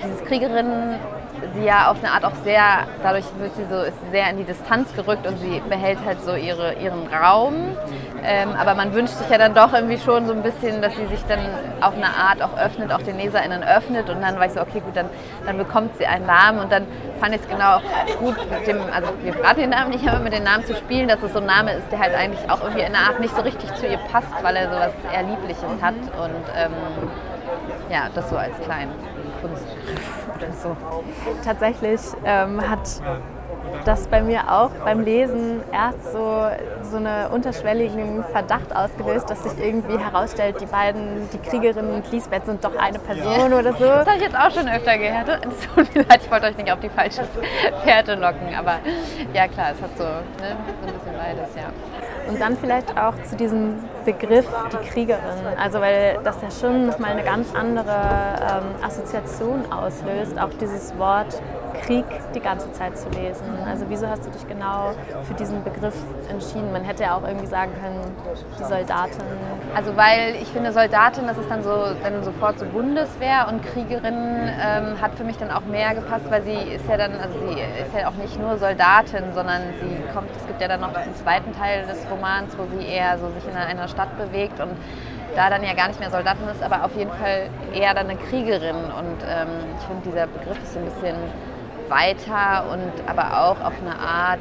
dieses 0.03 0.23
Kriegerin 0.25 0.95
sie 1.55 1.65
ja 1.65 1.91
auf 1.91 1.97
eine 1.99 2.11
Art 2.11 2.25
auch 2.25 2.35
sehr, 2.43 2.87
dadurch 3.01 3.25
wird 3.37 3.55
sie 3.55 3.65
so, 3.65 3.81
ist 3.81 3.97
sehr 4.11 4.29
in 4.29 4.37
die 4.37 4.43
Distanz 4.43 4.93
gerückt 4.95 5.27
und 5.27 5.37
sie 5.39 5.61
behält 5.69 5.99
halt 6.05 6.21
so 6.21 6.35
ihre, 6.35 6.73
ihren 6.73 7.07
Raum. 7.07 7.77
Ähm, 8.25 8.49
aber 8.57 8.73
man 8.75 8.93
wünscht 8.93 9.15
sich 9.15 9.29
ja 9.29 9.37
dann 9.37 9.53
doch 9.53 9.73
irgendwie 9.73 9.97
schon 9.97 10.25
so 10.25 10.33
ein 10.33 10.43
bisschen, 10.43 10.81
dass 10.81 10.95
sie 10.95 11.05
sich 11.07 11.23
dann 11.27 11.39
auf 11.81 11.93
eine 11.95 12.07
Art 12.07 12.41
auch 12.41 12.57
öffnet, 12.57 12.91
auch 12.93 13.01
den 13.01 13.17
LeserInnen 13.17 13.63
öffnet 13.63 14.09
und 14.09 14.21
dann 14.21 14.37
war 14.39 14.45
ich 14.45 14.53
so, 14.53 14.61
okay, 14.61 14.79
gut, 14.79 14.95
dann, 14.95 15.09
dann 15.45 15.57
bekommt 15.57 15.97
sie 15.97 16.05
einen 16.05 16.25
Namen 16.25 16.59
und 16.59 16.71
dann 16.71 16.87
fand 17.19 17.35
ich 17.35 17.41
es 17.41 17.49
genau 17.49 17.79
gut 18.19 18.37
mit 18.49 18.67
dem, 18.67 18.77
also 18.93 19.09
wir 19.23 19.33
verraten 19.33 19.61
den 19.61 19.69
Namen 19.71 19.91
nicht, 19.91 20.07
aber 20.07 20.19
mit 20.19 20.33
dem 20.33 20.43
Namen 20.43 20.63
zu 20.65 20.73
spielen, 20.75 21.09
dass 21.09 21.21
es 21.21 21.33
so 21.33 21.39
ein 21.39 21.45
Name 21.45 21.73
ist, 21.73 21.91
der 21.91 21.99
halt 21.99 22.15
eigentlich 22.15 22.49
auch 22.49 22.61
irgendwie 22.61 22.81
in 22.81 22.95
einer 22.95 23.09
Art 23.09 23.19
nicht 23.19 23.35
so 23.35 23.41
richtig 23.41 23.73
zu 23.75 23.87
ihr 23.87 23.99
passt, 24.11 24.31
weil 24.41 24.55
er 24.55 24.69
so 24.69 24.75
was 24.77 25.13
eher 25.13 25.23
Liebliches 25.23 25.81
hat 25.81 25.95
und 25.95 26.45
ähm, 26.55 26.71
ja, 27.89 28.07
das 28.15 28.29
so 28.29 28.37
als 28.37 28.57
kleinen 28.61 28.91
Kunstgriff 29.43 30.27
oder 30.37 30.53
so. 30.53 30.75
Tatsächlich 31.43 32.01
ähm, 32.25 32.69
hat 32.69 33.01
das 33.85 34.07
bei 34.07 34.21
mir 34.21 34.51
auch 34.51 34.69
beim 34.85 35.01
Lesen 35.01 35.61
erst 35.71 36.11
so, 36.11 36.47
so 36.83 36.97
einen 36.97 37.27
unterschwelligen 37.31 38.23
Verdacht 38.23 38.73
ausgelöst, 38.75 39.29
dass 39.29 39.43
sich 39.43 39.57
irgendwie 39.57 39.97
herausstellt, 39.97 40.61
die 40.61 40.65
beiden, 40.65 41.29
die 41.31 41.37
Kriegerin 41.37 41.89
und 41.89 42.09
Lisbeth 42.11 42.45
sind 42.45 42.63
doch 42.63 42.75
eine 42.77 42.99
Person 42.99 43.53
oder 43.53 43.73
so. 43.73 43.85
Das 43.85 44.07
habe 44.07 44.17
ich 44.17 44.23
jetzt 44.23 44.37
auch 44.37 44.51
schon 44.51 44.67
öfter 44.67 44.97
gehört. 44.97 45.45
Es 45.45 45.67
tut 45.75 45.95
mir 45.95 46.03
leid, 46.03 46.21
ich 46.23 46.31
wollte 46.31 46.47
euch 46.47 46.57
nicht 46.57 46.71
auf 46.71 46.79
die 46.79 46.89
falsche 46.89 47.23
Fährte 47.83 48.15
locken, 48.15 48.55
aber 48.57 48.79
ja 49.33 49.47
klar, 49.47 49.71
es 49.75 49.81
hat 49.81 49.97
so, 49.97 50.03
ne, 50.03 50.55
so 50.81 50.87
ein 50.87 50.93
bisschen 50.93 51.17
beides, 51.17 51.55
ja. 51.55 52.02
Und 52.27 52.39
dann 52.39 52.57
vielleicht 52.57 52.97
auch 52.97 53.13
zu 53.23 53.35
diesem 53.35 53.75
Begriff 54.05 54.45
die 54.71 54.89
Kriegerin. 54.89 55.21
Also 55.57 55.79
weil 55.79 56.19
das 56.23 56.41
ja 56.41 56.49
schon 56.49 56.87
nochmal 56.87 57.11
eine 57.11 57.23
ganz 57.23 57.53
andere 57.53 57.89
ähm, 57.91 58.85
Assoziation 58.85 59.71
auslöst, 59.71 60.39
auch 60.39 60.49
dieses 60.59 60.97
Wort 60.97 61.41
Krieg 61.73 62.05
die 62.33 62.39
ganze 62.39 62.71
Zeit 62.71 62.97
zu 62.97 63.09
lesen. 63.09 63.45
Also 63.67 63.85
wieso 63.89 64.07
hast 64.07 64.25
du 64.25 64.29
dich 64.29 64.47
genau 64.47 64.91
für 65.23 65.33
diesen 65.33 65.63
Begriff 65.63 65.95
entschieden? 66.29 66.71
Man 66.71 66.83
hätte 66.83 67.03
ja 67.03 67.15
auch 67.15 67.27
irgendwie 67.27 67.47
sagen 67.47 67.71
können, 67.81 67.99
die 68.59 68.63
Soldatin. 68.63 69.23
Also 69.75 69.95
weil 69.97 70.35
ich 70.41 70.47
finde, 70.49 70.71
Soldatin, 70.71 71.27
das 71.27 71.37
ist 71.37 71.49
dann 71.49 71.63
so 71.63 71.71
dann 72.03 72.23
sofort 72.23 72.59
so 72.59 72.65
Bundeswehr 72.65 73.47
und 73.49 73.63
Kriegerin 73.63 74.13
ähm, 74.13 75.01
hat 75.01 75.15
für 75.15 75.23
mich 75.23 75.37
dann 75.37 75.51
auch 75.51 75.65
mehr 75.65 75.95
gepasst, 75.95 76.25
weil 76.29 76.43
sie 76.43 76.53
ist 76.53 76.87
ja 76.87 76.97
dann, 76.97 77.13
also 77.13 77.39
sie 77.39 77.59
ist 77.59 77.93
ja 77.97 78.07
auch 78.07 78.15
nicht 78.15 78.39
nur 78.39 78.57
Soldatin, 78.57 79.33
sondern 79.33 79.61
sie 79.81 80.13
kommt, 80.13 80.29
es 80.35 80.45
gibt 80.47 80.61
ja 80.61 80.67
dann 80.67 80.81
noch 80.81 80.93
den 80.93 81.15
zweiten 81.15 81.53
Teil 81.53 81.85
des 81.85 82.05
Romans, 82.09 82.57
wo 82.57 82.65
sie 82.77 82.85
eher 82.85 83.17
so 83.17 83.29
sich 83.31 83.47
in 83.49 83.57
einer 83.57 83.87
Stadt 83.87 84.17
bewegt 84.17 84.59
und 84.59 84.71
da 85.35 85.49
dann 85.49 85.63
ja 85.63 85.73
gar 85.73 85.87
nicht 85.87 85.99
mehr 85.99 86.09
Soldatin 86.09 86.47
ist, 86.47 86.61
aber 86.61 86.85
auf 86.85 86.95
jeden 86.95 87.11
Fall 87.11 87.49
eher 87.73 87.93
dann 87.93 88.09
eine 88.09 88.17
Kriegerin. 88.17 88.75
Und 88.75 89.17
ähm, 89.27 89.47
ich 89.79 89.85
finde, 89.85 90.09
dieser 90.09 90.27
Begriff 90.27 90.61
ist 90.61 90.73
so 90.73 90.79
ein 90.79 90.85
bisschen 90.85 91.15
weiter 91.89 92.65
und 92.71 92.91
aber 93.07 93.41
auch 93.41 93.61
auf 93.63 93.73
eine 93.81 93.97
Art, 93.97 94.39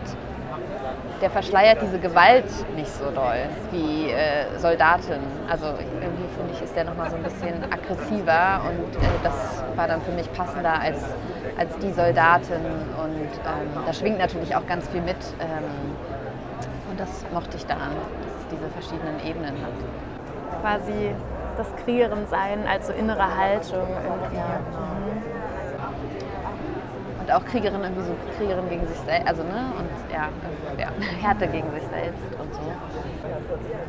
der 1.21 1.31
verschleiert 1.31 1.81
diese 1.81 1.99
Gewalt 2.01 2.45
nicht 2.75 2.93
so 2.93 3.05
doll 3.11 3.49
wie 3.71 4.11
äh, 4.11 4.59
Soldatin. 4.59 5.21
Also 5.49 5.67
irgendwie 5.67 6.27
finde 6.37 6.53
ich, 6.53 6.63
ist 6.63 6.75
der 6.75 6.85
nochmal 6.85 7.11
so 7.11 7.17
ein 7.17 7.23
bisschen 7.23 7.63
aggressiver 7.71 8.61
und 8.69 8.97
äh, 8.97 9.09
das 9.23 9.63
war 9.77 9.87
dann 9.87 10.03
für 10.03 10.11
mich 10.13 10.31
passender 10.33 10.81
als, 10.81 10.99
als 11.57 11.77
die 11.79 11.93
Soldatin. 11.93 12.65
Und 13.01 13.31
ähm, 13.47 13.85
da 13.87 13.93
schwingt 13.93 14.19
natürlich 14.19 14.55
auch 14.57 14.67
ganz 14.67 14.89
viel 14.89 15.03
mit. 15.03 15.17
Ähm, 15.41 15.97
und 16.91 16.99
das 16.99 17.25
mochte 17.33 17.57
ich 17.57 17.67
daran, 17.67 17.93
dass 17.95 18.43
es 18.43 18.49
diese 18.51 18.69
verschiedenen 18.71 19.25
Ebenen 19.25 19.57
hat. 19.63 20.61
Quasi 20.61 21.15
das 21.57 21.69
Kriegerin-Sein 21.85 22.67
als 22.67 22.89
so 22.89 22.93
innere 22.93 23.37
Haltung 23.37 23.87
irgendwie. 23.89 24.37
Ja. 24.37 24.59
Mhm. 24.71 25.42
Und 27.23 27.31
auch 27.31 27.45
Kriegerin 27.45 27.81
irgendwie 27.83 28.03
so 28.03 28.15
Kriegerin 28.37 28.69
gegen 28.69 28.85
sich 28.89 28.99
selbst, 28.99 29.29
also 29.29 29.45
ne, 29.45 29.73
und 29.79 30.13
ja, 30.13 30.29
ja, 30.77 30.89
Härte 31.21 31.47
gegen 31.47 31.71
sich 31.71 31.85
selbst 31.85 32.41
und 32.41 32.53
so. 32.53 32.61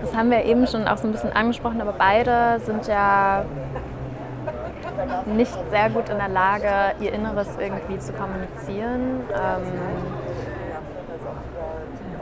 Das 0.02 0.16
haben 0.16 0.30
wir 0.30 0.46
eben 0.46 0.68
schon 0.68 0.88
auch 0.88 0.98
so 0.98 1.08
ein 1.08 1.14
bisschen 1.14 1.34
angesprochen, 1.34 1.82
aber 1.82 1.94
beide 1.94 2.60
sind 2.60 2.86
ja 2.86 3.44
nicht 5.26 5.58
sehr 5.72 5.90
gut 5.90 6.10
in 6.10 6.18
der 6.18 6.30
Lage, 6.30 6.94
ihr 7.00 7.12
Inneres 7.12 7.50
irgendwie 7.58 7.98
zu 7.98 8.14
kommunizieren. 8.14 9.22
Ähm, 9.32 9.64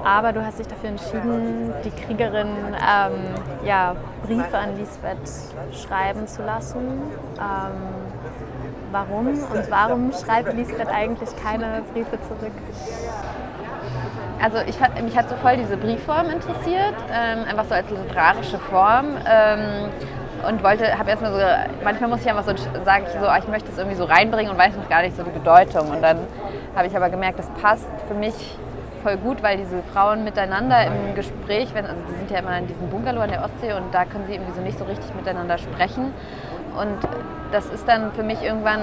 aber 0.06 0.32
du 0.32 0.46
hast 0.46 0.60
dich 0.60 0.68
dafür 0.68 0.90
entschieden, 0.90 1.74
die 1.84 1.92
Kriegerin 1.92 2.48
ähm, 2.76 3.66
ja, 3.66 3.96
Briefe 4.24 4.58
an 4.58 4.78
Lisbeth 4.78 5.18
schreiben 5.74 6.26
zu 6.26 6.42
lassen. 6.44 7.02
Ähm, 7.38 8.11
warum 8.92 9.28
und 9.28 9.72
warum 9.72 10.12
schreibt 10.12 10.54
Lisbeth 10.54 10.90
eigentlich 10.90 11.30
keine 11.42 11.82
Briefe 11.94 12.20
zurück? 12.22 12.54
Also 14.42 14.58
ich, 14.68 14.78
mich 15.04 15.18
hat 15.18 15.30
so 15.30 15.36
voll 15.36 15.58
diese 15.58 15.78
Briefform 15.78 16.30
interessiert, 16.30 16.96
ähm, 17.14 17.46
einfach 17.48 17.66
so 17.66 17.76
als 17.76 17.90
literarische 17.90 18.58
Form. 18.58 19.18
Ähm, 19.26 19.90
und 20.48 20.64
wollte, 20.64 20.98
habe 20.98 21.10
erstmal 21.12 21.32
so, 21.32 21.84
manchmal 21.84 22.10
muss 22.10 22.22
ich 22.22 22.30
einfach 22.30 22.44
so, 22.44 22.54
sage 22.84 23.06
ich 23.06 23.20
so, 23.20 23.28
ah, 23.28 23.38
ich 23.38 23.48
möchte 23.48 23.72
es 23.72 23.78
irgendwie 23.78 23.98
so 23.98 24.06
reinbringen 24.06 24.52
und 24.52 24.58
weiß 24.58 24.76
noch 24.76 24.90
gar 24.90 25.04
nicht 25.04 25.16
so 25.16 25.22
die 25.22 25.30
Bedeutung. 25.30 25.92
Und 25.92 26.02
dann 26.02 26.18
habe 26.76 26.88
ich 26.88 26.96
aber 26.96 27.10
gemerkt, 27.10 27.38
das 27.38 27.50
passt 27.62 27.88
für 28.08 28.16
mich 28.16 28.34
voll 29.04 29.18
gut, 29.18 29.44
weil 29.44 29.58
diese 29.58 29.82
Frauen 29.94 30.24
miteinander 30.24 30.86
im 30.86 31.16
Gespräch, 31.16 31.70
wenn, 31.74 31.86
also 31.86 32.02
die 32.10 32.16
sind 32.18 32.32
ja 32.32 32.40
immer 32.40 32.58
in 32.58 32.68
diesem 32.68 32.90
Bungalow 32.90 33.22
an 33.22 33.30
der 33.30 33.44
Ostsee 33.44 33.74
und 33.74 33.94
da 33.94 34.06
können 34.06 34.26
sie 34.28 34.34
irgendwie 34.34 34.54
so 34.54 34.62
nicht 34.62 34.78
so 34.78 34.86
richtig 34.86 35.14
miteinander 35.16 35.58
sprechen. 35.58 36.14
Und 36.78 36.98
das 37.52 37.66
ist 37.68 37.88
dann 37.88 38.12
für 38.14 38.24
mich 38.24 38.42
irgendwann, 38.42 38.80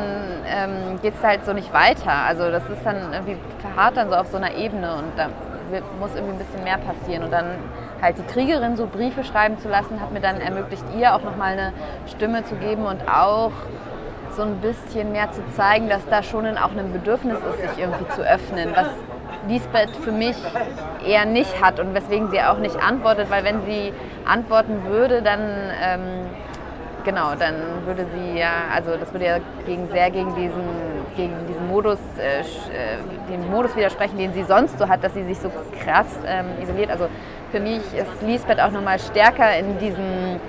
ähm, 0.46 1.00
geht 1.00 1.14
es 1.14 1.24
halt 1.24 1.44
so 1.44 1.52
nicht 1.52 1.72
weiter. 1.72 2.12
Also 2.12 2.50
das 2.50 2.68
ist 2.68 2.84
dann 2.84 3.12
irgendwie 3.12 3.36
verharrt 3.60 3.96
dann 3.96 4.10
so 4.10 4.16
auf 4.16 4.28
so 4.28 4.36
einer 4.36 4.54
Ebene 4.54 4.94
und 4.94 5.16
da 5.16 5.28
muss 6.00 6.14
irgendwie 6.14 6.34
ein 6.34 6.38
bisschen 6.38 6.64
mehr 6.64 6.78
passieren. 6.78 7.24
Und 7.24 7.32
dann 7.32 7.46
halt 8.00 8.18
die 8.18 8.22
Kriegerin 8.22 8.76
so 8.76 8.86
Briefe 8.86 9.24
schreiben 9.24 9.58
zu 9.58 9.68
lassen, 9.68 10.00
hat 10.00 10.12
mir 10.12 10.20
dann 10.20 10.40
ermöglicht, 10.40 10.84
ihr 10.98 11.14
auch 11.14 11.22
nochmal 11.22 11.52
eine 11.52 11.72
Stimme 12.06 12.44
zu 12.44 12.54
geben 12.56 12.86
und 12.86 13.00
auch 13.08 13.52
so 14.36 14.42
ein 14.42 14.60
bisschen 14.60 15.12
mehr 15.12 15.32
zu 15.32 15.40
zeigen, 15.56 15.88
dass 15.88 16.06
da 16.06 16.22
schon 16.22 16.46
auch 16.58 16.70
ein 16.70 16.92
Bedürfnis 16.92 17.38
ist, 17.38 17.70
sich 17.70 17.78
irgendwie 17.78 18.06
zu 18.08 18.22
öffnen, 18.22 18.70
was 18.74 18.88
Lisbeth 19.48 19.90
für 19.96 20.12
mich 20.12 20.36
eher 21.04 21.24
nicht 21.24 21.62
hat 21.62 21.80
und 21.80 21.94
weswegen 21.94 22.30
sie 22.30 22.40
auch 22.40 22.58
nicht 22.58 22.76
antwortet, 22.76 23.30
weil 23.30 23.44
wenn 23.44 23.64
sie 23.64 23.92
antworten 24.26 24.84
würde, 24.84 25.22
dann 25.22 25.40
ähm, 25.82 26.00
genau, 27.04 27.34
dann 27.38 27.54
würde 27.86 28.06
sie 28.14 28.38
ja, 28.38 28.68
also 28.74 28.96
das 28.96 29.12
würde 29.12 29.26
ja 29.26 29.38
gegen, 29.66 29.88
sehr 29.88 30.10
gegen 30.10 30.34
diesen, 30.34 30.62
gegen 31.16 31.34
diesen 31.48 31.68
Modus, 31.68 31.98
äh, 32.18 32.40
äh, 32.40 32.44
den 33.30 33.50
Modus 33.50 33.76
widersprechen, 33.76 34.18
den 34.18 34.32
sie 34.32 34.44
sonst 34.44 34.78
so 34.78 34.88
hat, 34.88 35.02
dass 35.04 35.14
sie 35.14 35.24
sich 35.24 35.38
so 35.38 35.50
krass 35.82 36.06
ähm, 36.26 36.46
isoliert. 36.62 36.90
Also 36.90 37.08
für 37.50 37.60
mich 37.60 37.82
ist 37.94 38.22
Lisbeth 38.22 38.60
auch 38.60 38.70
nochmal 38.70 38.98
stärker 38.98 39.56
in 39.58 39.78
diesem, 39.78 40.40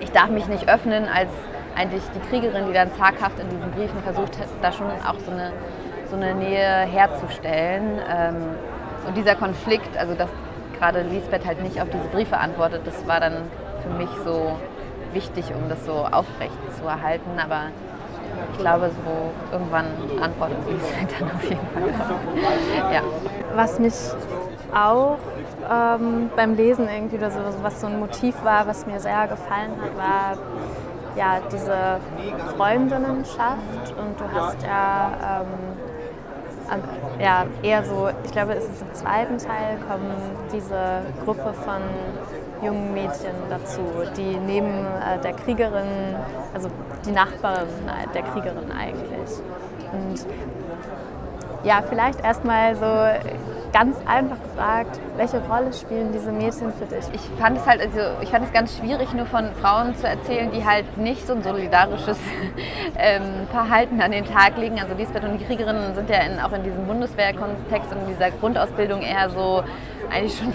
ich 0.00 0.10
darf 0.12 0.30
mich 0.30 0.46
nicht 0.48 0.68
öffnen, 0.68 1.04
als 1.08 1.30
eigentlich 1.76 2.02
die 2.14 2.28
Kriegerin, 2.28 2.66
die 2.66 2.72
dann 2.72 2.90
zaghaft 2.94 3.38
in 3.38 3.48
diesen 3.48 3.70
Briefen 3.72 4.02
versucht 4.02 4.38
hat, 4.38 4.48
da 4.62 4.72
schon 4.72 4.86
auch 4.86 5.18
so 5.24 5.30
eine, 5.30 5.52
so 6.10 6.16
eine 6.16 6.34
Nähe 6.34 6.86
herzustellen. 6.86 8.00
Ähm, 8.10 8.36
und 9.06 9.16
dieser 9.16 9.34
Konflikt, 9.34 9.96
also 9.96 10.14
dass 10.14 10.28
gerade 10.78 11.02
Lisbeth 11.02 11.46
halt 11.46 11.62
nicht 11.62 11.80
auf 11.80 11.88
diese 11.90 12.08
Briefe 12.08 12.36
antwortet, 12.38 12.82
das 12.84 13.06
war 13.06 13.20
dann 13.20 13.34
für 13.82 13.90
mich 13.90 14.10
so 14.24 14.56
wichtig, 15.12 15.52
um 15.54 15.68
das 15.68 15.84
so 15.84 15.92
aufrecht 15.92 16.58
zu 16.78 16.84
erhalten. 16.86 17.30
Aber 17.42 17.66
ich 18.52 18.58
glaube, 18.58 18.90
so 18.90 19.52
irgendwann 19.52 19.86
antwortet 20.20 20.58
Lisbeth 20.68 21.14
dann 21.20 21.30
auf 21.30 21.42
jeden 21.42 21.66
Fall. 21.68 22.94
Ja. 22.94 23.02
Was 23.54 23.78
mich 23.78 23.94
auch 24.74 25.18
ähm, 25.70 26.30
beim 26.36 26.54
Lesen 26.54 26.88
irgendwie 26.88 27.16
oder 27.16 27.30
so, 27.30 27.40
was 27.62 27.80
so 27.80 27.86
ein 27.86 27.98
Motiv 27.98 28.36
war, 28.44 28.66
was 28.66 28.86
mir 28.86 29.00
sehr 29.00 29.26
gefallen 29.26 29.72
hat, 29.80 29.96
war 29.96 30.38
ja 31.16 31.40
diese 31.50 32.00
Freundinnenschaft 32.56 33.94
und 33.98 34.18
du 34.18 34.24
hast 34.32 34.62
ja, 34.62 35.42
ähm, 36.70 36.80
ja 37.20 37.46
eher 37.62 37.84
so, 37.84 38.08
ich 38.24 38.30
glaube, 38.30 38.54
es 38.54 38.64
ist 38.64 38.82
im 38.82 38.94
zweiten 38.94 39.38
Teil 39.38 39.78
kommen 39.88 40.12
diese 40.52 41.02
Gruppe 41.24 41.52
von 41.52 41.82
jungen 42.62 42.92
Mädchen 42.92 43.34
dazu, 43.48 43.80
die 44.16 44.36
neben 44.46 44.68
äh, 44.68 45.18
der 45.22 45.32
Kriegerin, 45.32 46.16
also 46.54 46.68
die 47.06 47.12
Nachbarin 47.12 47.68
der 48.14 48.22
Kriegerin 48.22 48.70
eigentlich. 48.72 49.30
Und 49.92 50.26
ja, 51.64 51.82
vielleicht 51.82 52.24
erstmal 52.24 52.74
so 52.74 53.30
ganz 53.72 53.96
einfach 54.06 54.42
gefragt, 54.42 54.98
welche 55.16 55.40
Rolle 55.48 55.72
spielen 55.72 56.12
diese 56.12 56.32
Mädchen 56.32 56.72
für 56.72 56.86
dich? 56.86 57.04
Ich 57.12 57.20
fand 57.38 57.58
es 57.58 57.66
halt, 57.66 57.80
also 57.80 58.00
ich 58.20 58.30
fand 58.30 58.44
es 58.46 58.52
ganz 58.52 58.76
schwierig, 58.76 59.12
nur 59.12 59.26
von 59.26 59.50
Frauen 59.60 59.94
zu 59.94 60.08
erzählen, 60.08 60.50
die 60.50 60.64
halt 60.64 60.96
nicht 60.98 61.26
so 61.26 61.34
ein 61.34 61.42
solidarisches 61.42 62.18
ähm, 62.98 63.46
Verhalten 63.50 64.00
an 64.00 64.10
den 64.10 64.24
Tag 64.24 64.56
legen. 64.56 64.80
Also 64.80 64.94
Lisbeth 64.94 65.24
und 65.24 65.38
die 65.38 65.44
Kriegerinnen 65.44 65.94
sind 65.94 66.08
ja 66.10 66.20
in, 66.22 66.40
auch 66.40 66.52
in 66.52 66.64
diesem 66.64 66.86
Bundeswehrkontext 66.86 67.92
und 67.92 67.98
in 68.02 68.06
dieser 68.08 68.30
Grundausbildung 68.30 69.02
eher 69.02 69.30
so 69.30 69.62
eigentlich 70.10 70.36
schon 70.36 70.52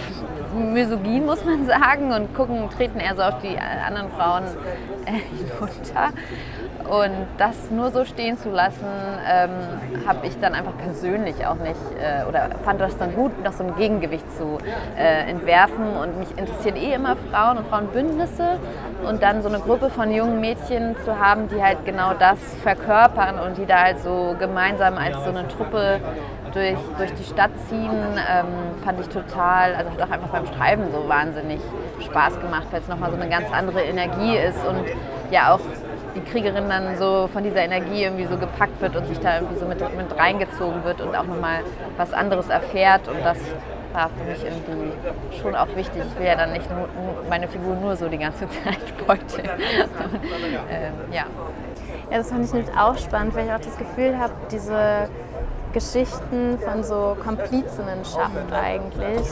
misogyn, 0.56 1.26
muss 1.26 1.44
man 1.44 1.66
sagen, 1.66 2.12
und 2.12 2.34
gucken, 2.34 2.68
treten 2.76 3.00
eher 3.00 3.16
so 3.16 3.22
auf 3.22 3.40
die 3.42 3.56
anderen 3.58 4.10
Frauen 4.10 4.44
äh, 5.04 5.12
hinunter. 5.36 6.12
Und 6.88 7.26
das 7.36 7.70
nur 7.70 7.90
so 7.90 8.04
stehen 8.04 8.38
zu 8.38 8.48
lassen, 8.48 8.86
ähm, 9.28 10.06
habe 10.06 10.26
ich 10.26 10.38
dann 10.38 10.54
einfach 10.54 10.76
persönlich 10.78 11.44
auch 11.44 11.56
nicht, 11.56 11.80
äh, 12.00 12.24
oder 12.28 12.50
fand 12.64 12.80
das 12.80 12.96
dann 12.96 13.14
gut, 13.14 13.42
noch 13.42 13.52
so 13.52 13.64
ein 13.64 13.74
Gegengewicht 13.76 14.30
zu 14.36 14.58
äh, 14.96 15.28
entwerfen. 15.28 15.96
Und 15.96 16.18
mich 16.18 16.30
interessieren 16.38 16.76
eh 16.76 16.94
immer 16.94 17.16
Frauen 17.30 17.58
und 17.58 17.66
Frauenbündnisse. 17.66 18.60
Und 19.06 19.22
dann 19.22 19.42
so 19.42 19.48
eine 19.48 19.58
Gruppe 19.58 19.90
von 19.90 20.12
jungen 20.12 20.40
Mädchen 20.40 20.94
zu 21.04 21.18
haben, 21.18 21.48
die 21.48 21.60
halt 21.60 21.84
genau 21.84 22.12
das 22.14 22.38
verkörpern 22.62 23.40
und 23.40 23.58
die 23.58 23.66
da 23.66 23.82
halt 23.82 24.00
so 24.00 24.36
gemeinsam 24.38 24.96
als 24.96 25.16
so 25.24 25.30
eine 25.30 25.48
Truppe 25.48 26.00
durch, 26.56 26.78
durch 26.96 27.12
die 27.12 27.24
Stadt 27.24 27.50
ziehen, 27.68 27.90
ähm, 27.90 28.46
fand 28.82 28.98
ich 28.98 29.08
total, 29.08 29.74
also 29.74 29.90
hat 29.90 30.00
auch 30.00 30.10
einfach 30.10 30.28
beim 30.28 30.46
Schreiben 30.46 30.84
so 30.90 31.06
wahnsinnig 31.06 31.60
Spaß 32.00 32.40
gemacht, 32.40 32.66
weil 32.70 32.80
es 32.80 32.88
nochmal 32.88 33.10
so 33.10 33.16
eine 33.20 33.28
ganz 33.28 33.52
andere 33.52 33.82
Energie 33.82 34.36
ist 34.36 34.64
und 34.66 34.84
ja 35.30 35.54
auch 35.54 35.60
die 36.14 36.22
Kriegerin 36.22 36.68
dann 36.68 36.96
so 36.96 37.28
von 37.30 37.44
dieser 37.44 37.60
Energie 37.60 38.04
irgendwie 38.04 38.24
so 38.24 38.38
gepackt 38.38 38.80
wird 38.80 38.96
und 38.96 39.06
sich 39.06 39.18
da 39.20 39.36
irgendwie 39.36 39.58
so 39.58 39.66
mit, 39.66 39.80
mit 39.80 40.18
reingezogen 40.18 40.82
wird 40.84 41.02
und 41.02 41.14
auch 41.14 41.26
nochmal 41.26 41.60
was 41.98 42.14
anderes 42.14 42.48
erfährt 42.48 43.06
und 43.06 43.22
das 43.22 43.38
war 43.92 44.08
für 44.10 44.24
mich 44.24 44.42
irgendwie 44.42 44.92
schon 45.40 45.54
auch 45.54 45.68
wichtig. 45.76 46.02
Ich 46.10 46.18
will 46.18 46.26
ja 46.26 46.36
dann 46.36 46.52
nicht 46.52 46.70
nur, 46.70 46.88
meine 47.28 47.48
Figur 47.48 47.74
nur 47.74 47.96
so 47.96 48.08
die 48.08 48.18
ganze 48.18 48.48
Zeit 48.64 49.06
beuteln. 49.06 49.50
ähm, 50.70 50.92
ja. 51.12 51.24
ja, 52.10 52.16
das 52.16 52.30
fand 52.30 52.46
ich 52.46 52.52
nämlich 52.52 52.74
auch 52.78 52.96
spannend, 52.96 53.34
weil 53.34 53.46
ich 53.46 53.52
auch 53.52 53.60
das 53.60 53.76
Gefühl 53.76 54.18
habe, 54.18 54.32
diese 54.50 55.08
Geschichten 55.76 56.58
von 56.58 56.82
so 56.82 57.14
Komplizenschaft 57.22 58.50
eigentlich 58.50 59.28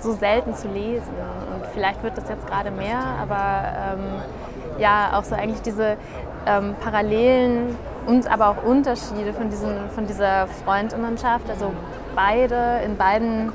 so 0.00 0.14
selten 0.14 0.52
zu 0.52 0.66
lesen. 0.66 1.14
Und 1.54 1.64
vielleicht 1.72 2.02
wird 2.02 2.18
das 2.18 2.28
jetzt 2.28 2.44
gerade 2.48 2.72
mehr, 2.72 2.98
aber 3.20 3.62
ähm, 3.94 4.80
ja, 4.80 5.12
auch 5.14 5.22
so 5.22 5.36
eigentlich 5.36 5.62
diese 5.62 5.96
ähm, 6.44 6.74
Parallelen 6.82 7.76
und 8.08 8.26
aber 8.26 8.48
auch 8.48 8.64
Unterschiede 8.64 9.32
von, 9.32 9.48
diesen, 9.48 9.90
von 9.94 10.08
dieser 10.08 10.48
Freundinnenschaft. 10.64 11.48
Also 11.48 11.72
beide, 12.16 12.80
in 12.84 12.96
beiden 12.96 13.52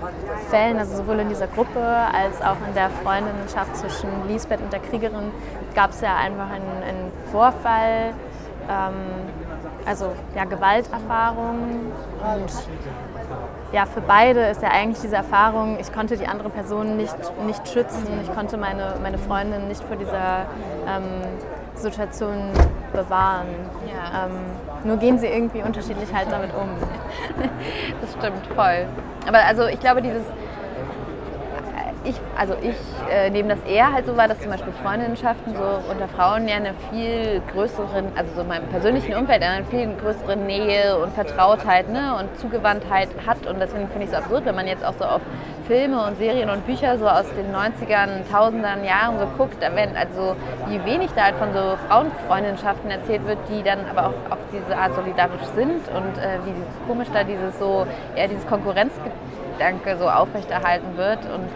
Fällen, 0.49 0.79
also 0.79 0.95
sowohl 0.95 1.19
in 1.19 1.27
dieser 1.27 1.47
Gruppe 1.47 1.81
als 1.81 2.41
auch 2.41 2.65
in 2.65 2.75
der 2.75 2.89
Freundinnenschaft 3.03 3.75
zwischen 3.75 4.07
Lisbeth 4.29 4.61
und 4.61 4.71
der 4.71 4.79
Kriegerin, 4.79 5.31
gab 5.75 5.89
es 5.89 5.99
ja 5.99 6.15
einfach 6.15 6.49
einen, 6.49 6.81
einen 6.81 7.11
Vorfall, 7.29 8.13
ähm, 8.69 9.27
also 9.87 10.11
ja, 10.35 10.43
Gewalterfahrungen 10.43 11.91
und 12.21 12.51
ja, 13.71 13.85
für 13.85 14.01
beide 14.01 14.41
ist 14.47 14.61
ja 14.61 14.69
eigentlich 14.69 15.01
diese 15.01 15.15
Erfahrung, 15.15 15.77
ich 15.79 15.91
konnte 15.91 16.17
die 16.17 16.27
andere 16.27 16.49
Person 16.49 16.97
nicht, 16.97 17.15
nicht 17.45 17.67
schützen, 17.67 18.07
ich 18.21 18.33
konnte 18.33 18.57
meine, 18.57 18.95
meine 19.01 19.17
Freundin 19.17 19.67
nicht 19.67 19.83
vor 19.83 19.97
dieser 19.97 20.45
ähm, 20.87 21.21
Situation 21.75 22.51
bewahren. 22.93 23.47
Ja. 23.85 24.25
Ähm, 24.25 24.31
nur 24.83 24.97
gehen 24.97 25.19
sie 25.19 25.27
irgendwie 25.27 25.61
unterschiedlich 25.61 26.13
halt 26.13 26.27
damit 26.31 26.51
um. 26.53 26.69
das 28.01 28.11
stimmt, 28.13 28.47
voll. 28.55 28.85
Aber 29.27 29.39
also 29.45 29.67
ich 29.67 29.79
glaube, 29.79 30.01
dieses 30.01 30.23
ich, 32.07 32.15
also 32.37 32.55
ich 32.61 32.75
äh, 33.11 33.29
nehme 33.29 33.49
das 33.49 33.59
eher 33.69 33.91
halt 33.91 34.05
so 34.05 34.15
wahr, 34.15 34.27
dass 34.27 34.39
zum 34.39 34.51
Beispiel 34.51 34.73
Freundinnenschaften 34.83 35.53
so 35.55 35.91
unter 35.91 36.07
Frauen 36.07 36.47
ja 36.47 36.55
eine 36.55 36.73
viel 36.91 37.41
größeren, 37.53 38.11
also 38.15 38.33
so 38.35 38.41
in 38.41 38.47
meinem 38.47 38.67
persönlichen 38.67 39.15
Umfeld 39.15 39.43
eine 39.43 39.65
viel 39.65 39.89
größere 39.95 40.35
Nähe 40.37 40.97
und 40.97 41.13
Vertrautheit 41.13 41.89
ne, 41.89 42.15
und 42.19 42.39
Zugewandtheit 42.39 43.09
hat. 43.25 43.45
Und 43.47 43.59
deswegen 43.59 43.87
finde 43.89 44.05
ich 44.05 44.11
es 44.11 44.11
so 44.11 44.17
absurd, 44.17 44.45
wenn 44.45 44.55
man 44.55 44.67
jetzt 44.67 44.85
auch 44.85 44.93
so 44.97 45.05
auf 45.05 45.21
Filme 45.67 46.05
und 46.05 46.17
Serien 46.17 46.49
und 46.49 46.65
Bücher 46.65 46.97
so 46.97 47.07
aus 47.07 47.25
den 47.33 47.53
90ern, 47.53 48.31
Tausendern 48.31 48.85
Jahren 48.85 49.19
so 49.19 49.25
guckt, 49.37 49.57
wenn 49.59 49.97
also 49.97 50.35
wie 50.69 50.83
wenig 50.85 51.11
da 51.13 51.25
halt 51.25 51.35
von 51.35 51.51
so 51.53 51.77
Frauenfreundschaften 51.89 52.89
erzählt 52.89 53.27
wird, 53.27 53.37
die 53.49 53.63
dann 53.63 53.79
aber 53.89 54.07
auch 54.07 54.31
auf 54.31 54.39
diese 54.53 54.77
Art 54.77 54.95
solidarisch 54.95 55.43
sind 55.55 55.81
und 55.89 56.17
äh, 56.17 56.39
wie 56.45 56.53
komisch 56.87 57.09
da 57.13 57.23
dieses 57.25 57.59
so 57.59 57.85
eher 58.15 58.29
dieses 58.29 58.47
Konkurrenzgedanke 58.47 59.97
so 59.99 60.09
aufrechterhalten 60.09 60.95
wird 60.95 61.19
und 61.25 61.49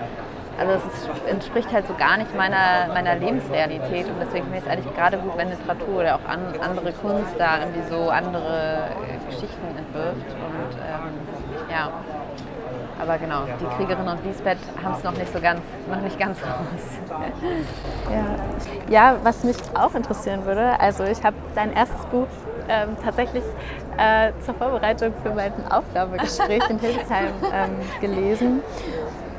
also 0.60 0.74
es 0.74 1.30
entspricht 1.30 1.72
halt 1.72 1.88
so 1.88 1.94
gar 1.96 2.18
nicht 2.18 2.36
meiner, 2.36 2.88
meiner 2.94 3.16
Lebensrealität 3.16 4.08
und 4.08 4.16
deswegen 4.20 4.46
finde 4.46 4.60
ich 4.60 4.64
es 4.66 4.70
eigentlich 4.70 4.96
gerade 4.96 5.18
gut, 5.18 5.38
wenn 5.38 5.50
Literatur 5.50 6.02
oder 6.02 6.16
auch 6.16 6.26
an, 6.28 6.40
andere 6.62 6.92
Kunst 6.94 7.34
da 7.38 7.60
irgendwie 7.60 7.90
so 7.90 8.10
andere 8.10 8.90
Geschichten 9.28 9.78
entwirft 9.78 10.32
und 10.32 10.76
ähm, 10.76 11.70
ja. 11.70 11.90
Aber 13.02 13.18
genau, 13.18 13.46
die 13.60 13.66
Kriegerin 13.78 14.08
und 14.08 14.24
Lisbeth 14.24 14.60
haben 14.84 14.94
es 14.96 15.04
noch 15.04 15.18
nicht 15.18 15.34
so 15.34 15.42
ganz, 15.42 15.62
noch 15.90 16.02
nicht 16.02 16.20
ganz 16.20 16.38
raus. 16.44 17.20
Ja. 18.10 18.26
ja, 18.90 19.16
was 19.24 19.44
mich 19.44 19.56
auch 19.74 19.96
interessieren 19.96 20.46
würde, 20.46 20.78
also 20.80 21.04
ich 21.04 21.24
habe 21.24 21.36
dein 21.56 21.72
erstes 21.72 22.06
Buch 22.08 22.28
ähm, 22.68 22.98
tatsächlich 23.04 23.44
äh, 23.98 24.32
zur 24.42 24.56
Vorbereitung 24.56 25.14
für 25.24 25.30
mein 25.30 25.54
Aufgabegespräch 25.70 26.70
in 26.70 26.80
Hildesheim 26.80 27.28
ähm, 27.54 27.76
gelesen 28.02 28.62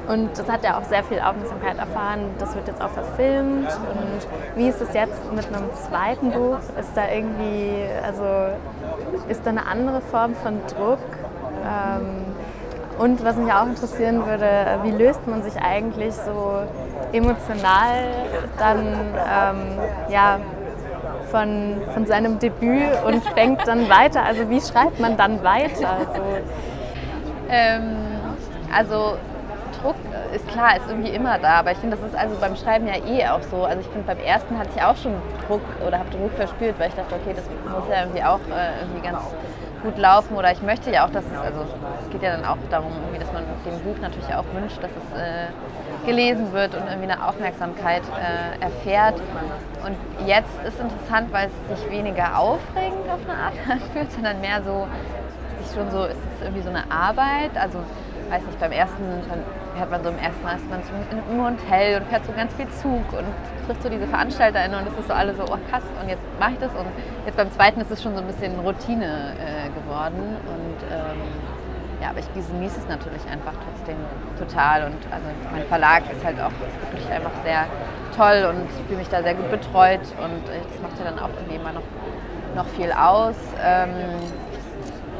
und 0.08 0.36
das 0.36 0.50
hat 0.50 0.64
ja 0.64 0.78
auch 0.78 0.84
sehr 0.84 1.04
viel 1.04 1.20
Aufmerksamkeit 1.20 1.78
erfahren. 1.78 2.30
Das 2.38 2.54
wird 2.54 2.66
jetzt 2.66 2.82
auch 2.82 2.90
verfilmt. 2.90 3.68
Und 3.68 4.56
wie 4.56 4.68
ist 4.68 4.80
es 4.80 4.92
jetzt 4.94 5.32
mit 5.32 5.46
einem 5.46 5.72
zweiten 5.74 6.32
Buch? 6.32 6.58
Ist 6.78 6.96
da 6.96 7.02
irgendwie, 7.08 7.84
also 8.04 8.24
ist 9.28 9.46
da 9.46 9.50
eine 9.50 9.66
andere 9.66 10.00
Form 10.00 10.34
von 10.34 10.60
Druck? 10.66 10.98
Ähm, 11.64 12.24
und 12.98 13.24
was 13.24 13.36
mich 13.36 13.52
auch 13.52 13.66
interessieren 13.66 14.26
würde, 14.26 14.80
wie 14.82 14.90
löst 14.90 15.26
man 15.26 15.42
sich 15.42 15.54
eigentlich 15.56 16.14
so 16.14 16.62
emotional 17.12 18.04
dann 18.58 18.78
ähm, 18.80 19.78
ja, 20.08 20.40
von, 21.30 21.80
von 21.94 22.06
seinem 22.06 22.38
Debüt 22.38 23.02
und 23.06 23.24
fängt 23.24 23.66
dann 23.66 23.88
weiter? 23.88 24.24
Also 24.24 24.50
wie 24.50 24.60
schreibt 24.60 25.00
man 25.00 25.16
dann 25.16 25.42
weiter? 25.42 25.98
So. 26.12 26.22
Ähm, 27.48 27.96
also 28.74 29.16
Druck 29.82 29.96
ist 30.34 30.46
klar, 30.48 30.76
ist 30.76 30.88
irgendwie 30.88 31.10
immer 31.10 31.38
da, 31.38 31.60
aber 31.60 31.72
ich 31.72 31.78
finde, 31.78 31.96
das 31.96 32.06
ist 32.06 32.16
also 32.16 32.36
beim 32.40 32.56
Schreiben 32.56 32.86
ja 32.86 32.94
eh 33.04 33.28
auch 33.28 33.42
so. 33.42 33.64
Also 33.64 33.80
ich 33.80 33.88
finde, 33.88 34.06
beim 34.06 34.18
ersten 34.18 34.58
hatte 34.58 34.70
ich 34.74 34.82
auch 34.82 34.96
schon 34.96 35.14
Druck 35.46 35.62
oder 35.86 35.98
habe 35.98 36.10
Druck 36.10 36.32
verspürt, 36.32 36.78
weil 36.78 36.88
ich 36.88 36.94
dachte, 36.94 37.14
okay, 37.14 37.34
das 37.34 37.44
muss 37.70 37.88
ja 37.90 38.02
irgendwie 38.02 38.22
auch 38.22 38.40
äh, 38.48 38.80
irgendwie 38.80 39.02
ganz 39.02 39.18
gut 39.82 39.98
laufen 39.98 40.36
oder 40.36 40.52
ich 40.52 40.62
möchte 40.62 40.92
ja 40.92 41.04
auch, 41.04 41.10
dass 41.10 41.24
es, 41.24 41.38
also 41.38 41.66
es 42.00 42.10
geht 42.10 42.22
ja 42.22 42.36
dann 42.36 42.44
auch 42.44 42.56
darum, 42.70 42.92
dass 43.18 43.32
man 43.32 43.42
dem 43.66 43.78
Buch 43.80 44.00
natürlich 44.00 44.32
auch 44.32 44.44
wünscht, 44.54 44.78
dass 44.80 44.90
es 44.90 45.18
äh, 45.18 46.06
gelesen 46.06 46.52
wird 46.52 46.74
und 46.74 46.86
irgendwie 46.86 47.10
eine 47.10 47.26
Aufmerksamkeit 47.26 48.02
äh, 48.14 48.62
erfährt. 48.62 49.20
Und 49.84 49.96
jetzt 50.26 50.50
ist 50.64 50.78
interessant, 50.78 51.32
weil 51.32 51.48
es 51.48 51.80
sich 51.80 51.90
weniger 51.90 52.38
aufregend 52.38 53.10
auf 53.10 53.20
eine 53.28 53.38
Art 53.38 53.54
anfühlt, 53.68 54.12
sondern 54.12 54.40
mehr 54.40 54.62
so, 54.62 54.86
sich 55.62 55.74
schon 55.74 55.90
so, 55.90 56.04
es 56.04 56.12
ist 56.12 56.42
irgendwie 56.42 56.62
so 56.62 56.70
eine 56.70 56.90
Arbeit. 56.90 57.50
Also 57.56 57.78
weiß 58.30 58.42
nicht, 58.46 58.60
beim 58.60 58.72
ersten 58.72 59.02
dann 59.28 59.42
fährt 59.76 59.90
man 59.90 60.02
so 60.02 60.10
im 60.10 60.18
ersten 60.18 60.42
Mal 60.42 60.56
ist 60.56 60.68
man 60.70 60.82
so 60.82 60.92
im 61.32 61.44
Hotel 61.44 62.00
und 62.00 62.08
fährt 62.08 62.24
so 62.26 62.32
ganz 62.32 62.52
viel 62.54 62.68
Zug 62.68 63.04
und 63.12 63.26
trifft 63.66 63.82
so 63.82 63.88
diese 63.88 64.06
VeranstalterInnen 64.06 64.80
und 64.80 64.86
es 64.92 64.98
ist 64.98 65.08
so 65.08 65.14
alle 65.14 65.34
so, 65.34 65.42
oh 65.44 65.58
krass, 65.70 65.82
und 66.00 66.08
jetzt 66.08 66.22
mache 66.38 66.52
ich 66.52 66.58
das. 66.58 66.72
Und 66.72 66.86
jetzt 67.26 67.36
beim 67.36 67.50
zweiten 67.52 67.80
ist 67.80 67.90
es 67.90 68.02
schon 68.02 68.14
so 68.14 68.20
ein 68.20 68.26
bisschen 68.26 68.58
Routine 68.60 69.34
äh, 69.38 69.68
geworden. 69.70 70.36
Und 70.46 70.78
ähm, 70.90 71.20
ja, 72.02 72.10
aber 72.10 72.18
ich 72.18 72.28
genieße 72.34 72.80
es 72.80 72.88
natürlich 72.88 73.22
einfach 73.30 73.54
trotzdem 73.64 73.96
total. 74.38 74.86
Und 74.86 74.98
also 75.10 75.26
mein 75.52 75.64
Verlag 75.66 76.02
ist 76.10 76.24
halt 76.24 76.40
auch 76.40 76.52
wirklich 76.90 77.10
einfach 77.10 77.32
sehr 77.44 77.66
toll 78.16 78.44
und 78.50 78.68
ich 78.68 78.86
fühle 78.86 78.98
mich 78.98 79.08
da 79.08 79.22
sehr 79.22 79.34
gut 79.34 79.50
betreut 79.50 80.04
und 80.18 80.44
äh, 80.50 80.60
das 80.68 80.82
macht 80.82 80.98
ja 80.98 81.04
dann 81.10 81.18
auch 81.18 81.30
irgendwie 81.38 81.56
immer 81.56 81.72
noch, 81.72 81.86
noch 82.54 82.66
viel 82.76 82.92
aus. 82.92 83.36
Ähm, 83.62 83.90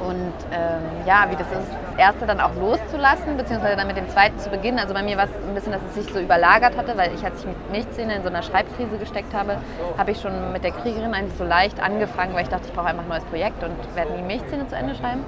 und 0.09 0.35
ähm, 0.51 1.07
ja, 1.07 1.27
wie 1.31 1.37
das 1.37 1.47
ist, 1.47 1.71
das 1.91 1.99
erste 1.99 2.27
dann 2.27 2.41
auch 2.41 2.55
loszulassen, 2.55 3.37
beziehungsweise 3.37 3.77
dann 3.77 3.87
mit 3.87 3.97
dem 3.97 4.09
zweiten 4.09 4.39
zu 4.39 4.51
beginnen. 4.51 4.79
Also 4.79 4.95
bei 4.95 5.03
mir 5.03 5.17
war 5.17 5.25
es 5.25 5.31
ein 5.47 5.55
bisschen, 5.55 5.73
dass 5.73 5.83
es 5.89 5.95
sich 5.95 6.13
so 6.13 6.21
überlagert 6.21 6.77
hatte, 6.77 6.97
weil 6.97 7.13
ich, 7.15 7.25
als 7.25 7.41
ich 7.41 7.47
mit 7.47 7.71
Milchzähne 7.71 8.17
in 8.17 8.23
so 8.23 8.29
einer 8.29 8.43
Schreibkrise 8.43 8.99
gesteckt 8.99 9.33
habe, 9.35 9.57
habe 9.97 10.11
ich 10.11 10.21
schon 10.21 10.53
mit 10.53 10.65
der 10.65 10.73
Kriegerin 10.73 11.15
eigentlich 11.15 11.37
so 11.39 11.45
leicht 11.45 11.81
angefangen, 11.81 12.35
weil 12.35 12.43
ich 12.43 12.49
dachte, 12.49 12.67
ich 12.67 12.73
brauche 12.73 12.87
einfach 12.87 13.05
ein 13.05 13.09
neues 13.09 13.25
Projekt 13.25 13.63
und 13.63 13.77
werde 13.95 14.13
nie 14.13 14.23
Milchzähne 14.23 14.67
zu 14.67 14.77
Ende 14.77 14.95
schreiben. 14.95 15.25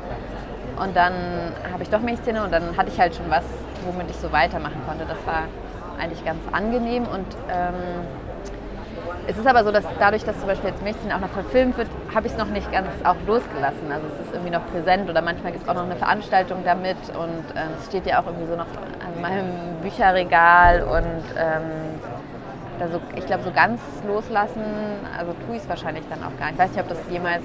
Und 0.77 0.97
dann 0.97 1.15
habe 1.73 1.83
ich 1.83 1.91
doch 1.91 2.01
Milchzähne 2.01 2.43
und 2.43 2.53
dann 2.53 2.77
hatte 2.77 2.89
ich 2.89 2.99
halt 2.99 3.15
schon 3.15 3.31
was, 3.31 3.45
womit 3.85 4.11
ich 4.11 4.17
so 4.17 4.33
weitermachen 4.33 4.81
konnte. 4.87 5.05
Das 5.07 5.19
war 5.25 5.45
eigentlich 6.01 6.25
ganz 6.25 6.41
angenehm 6.51 7.05
und 7.05 7.27
ähm, 7.49 7.75
es 9.27 9.39
ist 9.39 9.47
aber 9.47 9.65
so, 9.65 9.71
dass 9.71 9.85
dadurch, 9.99 10.25
dass 10.25 10.39
zum 10.39 10.49
Beispiel 10.49 10.71
jetzt 10.71 10.83
Mädchen 10.83 11.13
auch 11.13 11.21
noch 11.21 11.31
verfilmt 11.31 11.79
wird, 11.79 11.89
habe 12.15 12.27
ich 12.27 12.33
es 12.33 12.39
noch 12.39 12.49
nicht 12.49 12.71
ganz 12.71 12.89
auch 13.05 13.17
losgelassen. 13.27 13.91
Also 13.91 14.07
es 14.15 14.27
ist 14.27 14.35
irgendwie 14.35 14.53
noch 14.53 14.67
präsent 14.71 15.09
oder 15.09 15.23
manchmal 15.23 15.53
gibt 15.53 15.65
es 15.65 15.69
auch 15.69 15.75
noch 15.75 15.85
eine 15.85 15.97
Veranstaltung 15.97 16.59
damit 16.65 16.99
und 17.11 17.45
ähm, 17.57 17.71
es 17.79 17.87
steht 17.87 18.07
ja 18.07 18.21
auch 18.21 18.27
irgendwie 18.27 18.47
so 18.47 18.57
noch 18.57 18.67
an 18.67 19.21
meinem 19.21 19.81
Bücherregal 19.83 20.83
und 20.83 21.25
ähm, 21.39 22.01
also 22.81 23.01
ich 23.15 23.25
glaube, 23.27 23.45
so 23.45 23.53
ganz 23.53 23.81
loslassen, 24.07 24.65
also 25.17 25.33
tue 25.47 25.57
ich 25.57 25.63
es 25.63 25.69
wahrscheinlich 25.69 26.05
dann 26.11 26.19
auch 26.25 26.37
gar 26.39 26.47
nicht. 26.47 26.55
Ich 26.55 26.59
weiß 26.59 26.71
nicht, 26.71 26.81
ob 26.81 26.89
das 26.89 26.99
jemals 27.09 27.45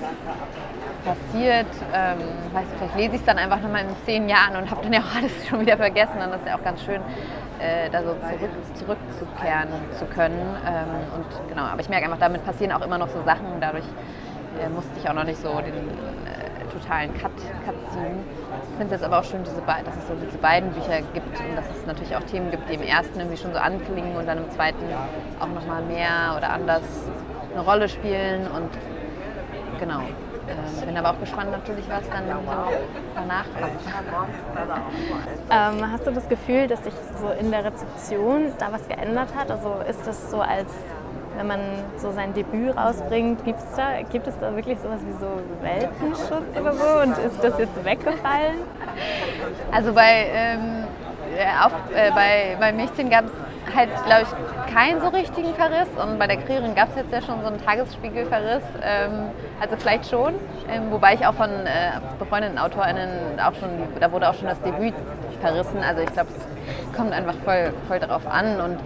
passiert. 1.06 1.67
Ähm, 1.93 2.17
weiß, 2.52 2.65
vielleicht 2.78 2.95
lese 2.95 3.15
ich 3.15 3.22
es 3.22 3.26
dann 3.26 3.38
einfach 3.38 3.62
nochmal 3.62 3.82
in 3.82 3.95
zehn 4.06 4.28
Jahren 4.28 4.56
und 4.56 4.69
habe 4.69 4.82
dann 4.84 4.93
ja 4.93 5.00
auch 5.00 5.15
alles 5.15 5.48
schon 5.48 5.62
wieder 5.62 5.78
vergessen. 5.78 6.15
Dann 6.19 6.34
ist 6.34 6.45
ja 6.45 6.56
auch 6.56 6.63
ganz 6.63 6.84
schön, 6.84 7.02
äh, 7.60 7.89
da 7.89 8.02
so 8.04 8.15
zurück, 8.34 8.50
zurückzukehren 8.74 9.69
zu 9.98 10.06
können. 10.06 10.39
Ähm, 10.65 11.15
und 11.15 11.50
genau, 11.50 11.63
aber 11.63 11.82
ich 11.82 11.89
merke 11.89 12.06
einfach, 12.06 12.19
damit 12.19 12.45
passieren 12.45 12.72
auch 12.72 12.82
immer 12.82 12.98
noch 12.98 13.10
so 13.10 13.22
Sachen. 13.24 13.60
Dadurch 13.60 13.86
äh, 14.60 14.69
musste 14.69 14.91
ich 14.98 15.10
auch 15.10 15.13
noch 15.13 15.26
nicht 15.26 15.41
so 15.41 15.50
den 15.62 15.74
äh, 15.76 16.65
totalen 16.72 17.13
Cut, 17.13 17.32
Cut 17.65 17.76
ziehen. 17.91 18.24
Ich 18.63 18.78
finde 18.78 18.95
es 18.95 19.02
jetzt 19.02 19.04
aber 19.04 19.19
auch 19.19 19.24
schön, 19.24 19.43
diese 19.43 19.62
dass 19.62 19.98
es 19.98 20.08
so 20.08 20.13
diese 20.15 20.38
beiden 20.38 20.72
Bücher 20.72 21.02
gibt 21.13 21.39
und 21.39 21.56
dass 21.56 21.65
es 21.69 21.86
natürlich 21.86 22.15
auch 22.15 22.24
Themen 22.24 22.50
gibt, 22.52 22.69
die 22.69 22.76
im 22.76 22.84
ersten 22.84 23.19
irgendwie 23.19 23.38
schon 23.38 23.54
so 23.54 23.60
anklingen 23.60 24.15
und 24.15 24.28
dann 24.28 24.38
im 24.38 24.50
zweiten 24.52 24.84
auch 25.39 25.48
nochmal 25.48 25.82
mehr 25.84 26.36
oder 26.38 26.52
anders 26.52 26.84
eine 27.53 27.63
Rolle 27.63 27.89
spielen. 27.89 28.47
Und 28.47 28.69
genau, 29.79 29.99
ähm, 29.99 30.85
bin 30.85 30.97
aber 30.97 31.12
auch 31.12 31.19
gespannt 31.19 31.51
natürlich, 31.51 31.85
was 31.89 32.07
dann 32.09 32.23
danach 33.15 33.45
kommt. 33.59 33.79
Ähm, 35.51 35.91
hast 35.91 36.07
du 36.07 36.12
das 36.12 36.27
Gefühl, 36.27 36.67
dass 36.67 36.83
sich 36.83 36.93
so 37.19 37.29
in 37.39 37.51
der 37.51 37.65
Rezeption 37.65 38.51
da 38.57 38.71
was 38.71 38.88
geändert 38.88 39.29
hat? 39.35 39.51
Also 39.51 39.75
ist 39.88 40.05
das 40.05 40.31
so 40.31 40.41
als 40.41 40.71
wenn 41.39 41.47
man 41.47 41.62
so 41.95 42.12
sein 42.12 42.33
Debüt 42.33 42.75
rausbringt, 42.75 43.45
gibt's 43.45 43.63
da, 43.77 44.01
gibt 44.12 44.27
es 44.27 44.38
da 44.39 44.53
wirklich 44.53 44.77
sowas 44.79 44.99
wie 45.05 45.13
so 45.13 45.39
Weltenschutz 45.62 46.59
oder 46.59 46.73
so? 46.73 47.01
Und 47.01 47.17
ist 47.17 47.41
das 47.41 47.57
jetzt 47.57 47.85
weggefallen? 47.85 48.57
Also 49.71 49.93
bei, 49.93 50.27
ähm, 50.33 50.83
auf, 51.63 51.71
äh, 51.95 52.12
bei, 52.12 52.57
bei 52.59 52.73
Mädchen 52.73 53.09
gab 53.09 53.23
es 53.23 53.31
halt, 53.76 53.89
glaube 54.06 54.24
ich, 54.24 54.74
keinen 54.74 55.02
so 55.02 55.08
richtigen 55.08 55.54
Verriss. 55.54 55.88
Und 56.02 56.19
bei 56.19 56.28
der 56.28 56.38
Kriegerin 56.38 56.76
gab 56.76 56.89
es 56.89 56.95
jetzt 56.95 57.12
ja 57.12 57.22
schon 57.22 57.41
so 57.41 57.48
einen 57.48 57.63
Tagesspiegelverriss. 57.63 58.63
Ähm, 58.82 59.30
also 59.60 59.76
vielleicht 59.78 60.10
schon. 60.10 60.34
Ähm, 60.69 60.91
wobei 60.91 61.13
ich 61.13 61.26
auch 61.26 61.34
von 61.34 61.50
äh, 61.50 62.00
befreundeten 62.17 62.58
AutorInnen 62.58 63.39
auch 63.39 63.54
schon, 63.56 63.69
da 64.00 64.12
wurde 64.12 64.30
auch 64.30 64.34
schon 64.34 64.48
das 64.48 64.62
Debüt 64.62 64.93
verrissen. 65.41 65.84
Also 65.84 66.02
ich 66.02 66.12
glaube, 66.12 66.30
es 66.32 66.98
kommt 66.98 67.13
einfach 67.13 67.36
voll, 67.43 67.74
voll 67.88 68.00
darauf 68.00 68.26
an. 68.28 68.60
Und 68.62 68.80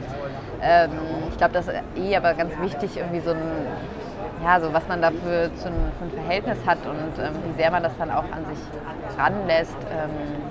ähm, 0.62 0.92
ich 1.30 1.38
glaube, 1.38 1.54
das 1.54 1.68
ist 1.68 1.76
eh 1.98 2.16
aber 2.16 2.34
ganz 2.34 2.54
wichtig, 2.60 2.98
irgendwie 2.98 3.20
so 3.20 3.32
ein, 3.32 3.42
ja, 4.44 4.60
so 4.60 4.74
was 4.74 4.88
man 4.88 5.02
dafür 5.02 5.50
für 5.56 5.70
ein 5.70 6.12
Verhältnis 6.14 6.58
hat 6.66 6.80
und 6.86 7.24
ähm, 7.24 7.34
wie 7.46 7.62
sehr 7.62 7.72
man 7.72 7.84
das 7.84 7.94
dann 7.98 8.12
auch 8.12 8.26
an 8.32 8.46
sich 8.50 9.18
ranlässt. 9.18 9.78
Ähm, 9.92 10.44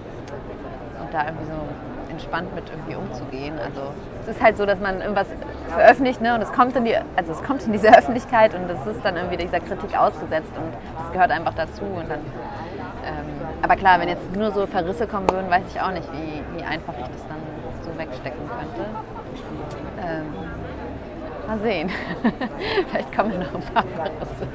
und 1.01 1.13
da 1.13 1.27
irgendwie 1.27 1.47
so 1.47 2.11
entspannt 2.11 2.55
mit 2.55 2.65
irgendwie 2.71 2.95
umzugehen. 2.95 3.55
Also 3.59 3.93
es 4.23 4.37
ist 4.37 4.43
halt 4.43 4.57
so, 4.57 4.67
dass 4.67 4.79
man 4.81 5.01
irgendwas 5.01 5.27
veröffentlicht 5.69 6.21
ne, 6.21 6.35
und 6.35 6.43
es 6.43 6.53
kommt, 6.53 6.77
in 6.77 6.85
die, 6.85 6.97
also 7.17 7.33
es 7.33 7.43
kommt 7.43 7.65
in 7.67 7.73
diese 7.73 7.89
Öffentlichkeit 7.99 8.55
und 8.55 8.71
es 8.71 8.87
ist 8.87 9.05
dann 9.05 9.17
irgendwie 9.17 9.37
dieser 9.37 9.61
Kritik 9.61 9.99
ausgesetzt 9.99 10.53
und 10.57 10.73
das 10.99 11.13
gehört 11.13 11.31
einfach 11.31 11.55
dazu. 11.55 11.83
Und 11.85 12.09
dann, 12.09 12.21
ähm, 13.05 13.27
aber 13.63 13.77
klar, 13.77 14.01
wenn 14.01 14.09
jetzt 14.09 14.35
nur 14.35 14.53
so 14.53 14.67
Verrisse 14.67 15.07
kommen 15.07 15.29
würden, 15.31 15.51
weiß 15.51 15.65
ich 15.73 15.81
auch 15.81 15.93
nicht, 15.93 16.09
wie, 16.13 16.43
wie 16.57 16.63
einfach 16.63 16.95
ich 16.99 17.07
das 17.07 17.27
dann 17.29 17.43
so 17.83 17.99
wegstecken 17.99 18.49
könnte. 18.49 18.89
Ähm, 20.01 20.27
mal 21.47 21.59
sehen. 21.61 21.91
Vielleicht 22.91 23.17
kommen 23.17 23.39
noch 23.39 23.55
ein 23.55 23.63
paar 23.75 23.85
Verrisse. 23.85 24.49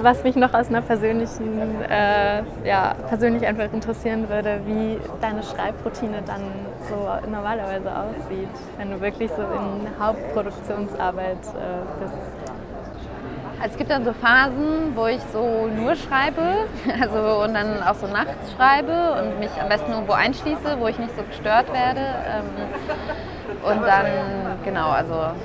Was 0.00 0.24
mich 0.24 0.36
noch 0.36 0.54
aus 0.54 0.68
einer 0.68 0.82
persönlichen, 0.82 1.82
äh, 1.82 2.42
ja, 2.64 2.94
persönlich 3.08 3.46
einfach 3.46 3.72
interessieren 3.72 4.28
würde, 4.28 4.60
wie 4.66 4.98
deine 5.20 5.42
Schreibroutine 5.42 6.22
dann 6.26 6.42
so 6.88 7.08
normalerweise 7.30 7.90
aussieht, 7.90 8.48
wenn 8.78 8.90
du 8.90 9.00
wirklich 9.00 9.30
so 9.30 9.42
in 9.42 9.86
Hauptproduktionsarbeit 10.00 11.36
äh, 11.36 12.02
bist. 12.02 12.18
Also 13.60 13.74
es 13.74 13.78
gibt 13.78 13.90
dann 13.90 14.04
so 14.04 14.12
Phasen, 14.12 14.96
wo 14.96 15.06
ich 15.06 15.20
so 15.32 15.68
nur 15.68 15.94
schreibe, 15.94 16.66
also 17.00 17.44
und 17.44 17.54
dann 17.54 17.80
auch 17.82 17.94
so 17.94 18.08
nachts 18.08 18.52
schreibe 18.56 19.22
und 19.22 19.38
mich 19.38 19.50
am 19.60 19.68
besten 19.68 19.92
irgendwo 19.92 20.14
einschließe, 20.14 20.78
wo 20.80 20.88
ich 20.88 20.98
nicht 20.98 21.14
so 21.16 21.22
gestört 21.22 21.72
werde. 21.72 22.00
Ähm, 22.00 22.44
und 23.62 23.86
dann, 23.86 24.60
genau, 24.62 24.90
also 24.90 25.36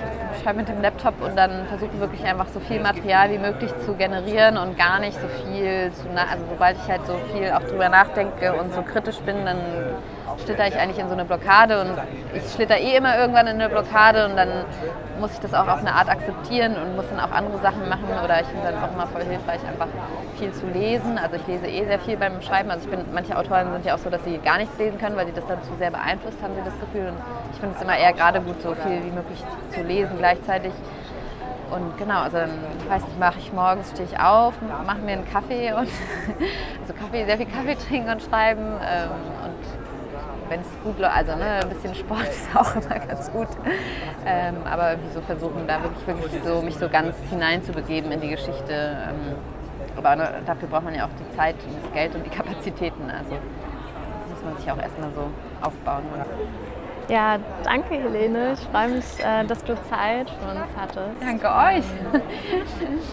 schreibe 0.48 0.60
mit 0.60 0.70
dem 0.70 0.82
Laptop 0.82 1.22
und 1.22 1.38
dann 1.38 1.66
versuche 1.68 2.00
wirklich 2.00 2.24
einfach 2.24 2.48
so 2.48 2.62
viel 2.62 2.80
Material 2.80 3.30
wie 3.32 3.38
möglich 3.38 3.70
zu 3.86 3.96
generieren 3.96 4.58
und 4.58 4.78
gar 4.78 4.98
nicht 4.98 5.20
so 5.20 5.28
viel 5.28 5.92
zu, 5.92 6.08
also 6.10 6.46
sobald 6.50 6.78
ich 6.78 6.90
halt 6.90 7.06
so 7.06 7.16
viel 7.34 7.52
auch 7.52 7.64
drüber 7.64 7.90
nachdenke 7.90 8.54
und 8.54 8.74
so 8.74 8.82
kritisch 8.82 9.18
bin, 9.26 9.44
dann 9.44 9.58
schlitter 10.46 10.66
ich 10.68 10.78
eigentlich 10.78 11.00
in 11.00 11.08
so 11.08 11.14
eine 11.14 11.26
Blockade 11.26 11.82
und 11.82 11.92
ich 12.34 12.50
schlitter 12.54 12.78
eh 12.78 12.96
immer 12.96 13.18
irgendwann 13.18 13.48
in 13.48 13.56
eine 13.56 13.68
Blockade 13.68 14.26
und 14.26 14.38
dann 14.38 14.64
muss 15.20 15.34
ich 15.34 15.40
das 15.40 15.54
auch 15.54 15.68
auf 15.68 15.80
eine 15.80 15.94
Art 15.94 16.10
akzeptieren 16.10 16.76
und 16.76 16.96
muss 16.96 17.06
dann 17.10 17.20
auch 17.20 17.32
andere 17.32 17.58
Sachen 17.60 17.90
machen 17.90 18.08
oder 18.24 18.42
ich 18.42 18.48
finde 18.48 18.72
dann 18.72 18.84
auch 18.84 18.94
immer 18.94 19.08
voll 19.08 19.24
hilfreich, 19.24 19.60
einfach 19.68 19.88
viel 20.38 20.54
zu 20.54 20.68
lesen. 20.68 21.18
Also 21.18 21.36
ich 21.38 21.48
lese 21.48 21.68
eh 21.68 21.86
sehr 21.86 22.00
viel 22.00 22.18
beim 22.18 22.42
Schreiben. 22.42 22.70
Also 22.70 22.86
ich 22.86 22.96
bin, 22.96 23.06
manche 23.14 23.38
Autoren 23.38 23.72
sind 23.74 23.86
ja 23.86 23.96
auch 23.96 24.00
so, 24.00 24.10
dass 24.10 24.24
sie 24.24 24.38
gar 24.38 24.58
nichts 24.58 24.78
lesen 24.78 25.00
können, 25.00 25.18
weil 25.18 25.26
sie 25.26 25.34
das 25.34 25.46
dann 25.48 25.62
zu 25.64 25.72
sehr 25.78 25.92
beeinflusst, 25.92 26.38
haben 26.42 26.54
sie 26.56 26.64
das 26.64 26.80
Gefühl. 26.80 27.10
Und 27.10 27.18
ich 27.54 27.60
finde 27.60 27.76
es 27.76 27.82
immer 27.82 27.98
eher 27.98 28.14
gerade 28.14 28.42
gut, 28.42 28.62
so 28.62 28.76
viel 28.76 29.04
wie 29.04 29.12
möglich 29.12 29.44
zu 29.72 29.82
lesen 29.82 30.20
gleichzeitig. 30.38 30.74
Und 31.70 31.98
genau, 31.98 32.22
also 32.22 32.38
dann 32.38 32.52
weiß 32.88 33.04
ich, 33.04 33.20
mache 33.20 33.40
ich 33.40 33.52
morgens, 33.52 33.92
stehe 33.92 34.08
ich 34.08 34.20
auf, 34.20 34.54
mache 34.86 35.00
mir 35.00 35.14
einen 35.14 35.30
Kaffee 35.30 35.74
und 35.74 35.90
also 36.82 36.94
Kaffee, 36.98 37.26
sehr 37.26 37.38
viel 37.38 37.46
Kaffee 37.46 37.76
trinken 37.76 38.10
und 38.10 38.22
schreiben. 38.22 38.64
Ähm, 38.82 39.10
und 39.44 40.50
wenn 40.50 40.62
es 40.62 40.68
gut 40.82 40.98
läuft, 40.98 41.14
also 41.14 41.36
ne, 41.36 41.60
ein 41.62 41.70
bisschen 41.70 41.94
Sport 41.94 42.24
ist 42.30 42.56
auch 42.56 42.74
immer 42.76 43.00
ganz 43.06 43.30
gut. 43.32 43.50
Ähm, 44.26 44.56
aber 44.72 44.92
irgendwie 44.92 45.14
so 45.14 45.22
versuchen, 45.22 45.68
da 45.68 45.84
wirklich, 45.84 46.08
wirklich 46.08 46.42
so, 46.44 46.62
mich 46.62 46.78
so 46.78 46.88
ganz 46.88 47.16
hineinzubegeben 47.30 48.14
in 48.14 48.22
die 48.22 48.30
Geschichte. 48.30 48.72
Ähm, 48.72 49.36
aber 49.98 50.16
ne, 50.16 50.30
dafür 50.46 50.70
braucht 50.70 50.86
man 50.86 50.96
ja 50.96 51.06
auch 51.06 51.16
die 51.20 51.36
Zeit 51.36 51.56
und 51.68 51.84
das 51.84 51.92
Geld 51.92 52.16
und 52.16 52.26
die 52.26 52.30
Kapazitäten. 52.30 53.12
Also 53.12 53.32
muss 54.30 54.44
man 54.46 54.56
sich 54.56 54.72
auch 54.72 54.78
erstmal 54.78 55.10
so 55.14 55.30
aufbauen. 55.62 56.04
Ja, 57.10 57.38
danke 57.64 57.96
Helene. 57.96 58.54
Ich 58.54 58.60
freue 58.68 58.90
mich, 58.90 59.06
äh, 59.20 59.46
dass 59.46 59.64
du 59.64 59.76
Zeit 59.90 60.30
für 60.30 60.50
uns 60.50 60.68
hattest. 60.76 61.22
Danke 61.22 61.48
euch. 61.48 61.86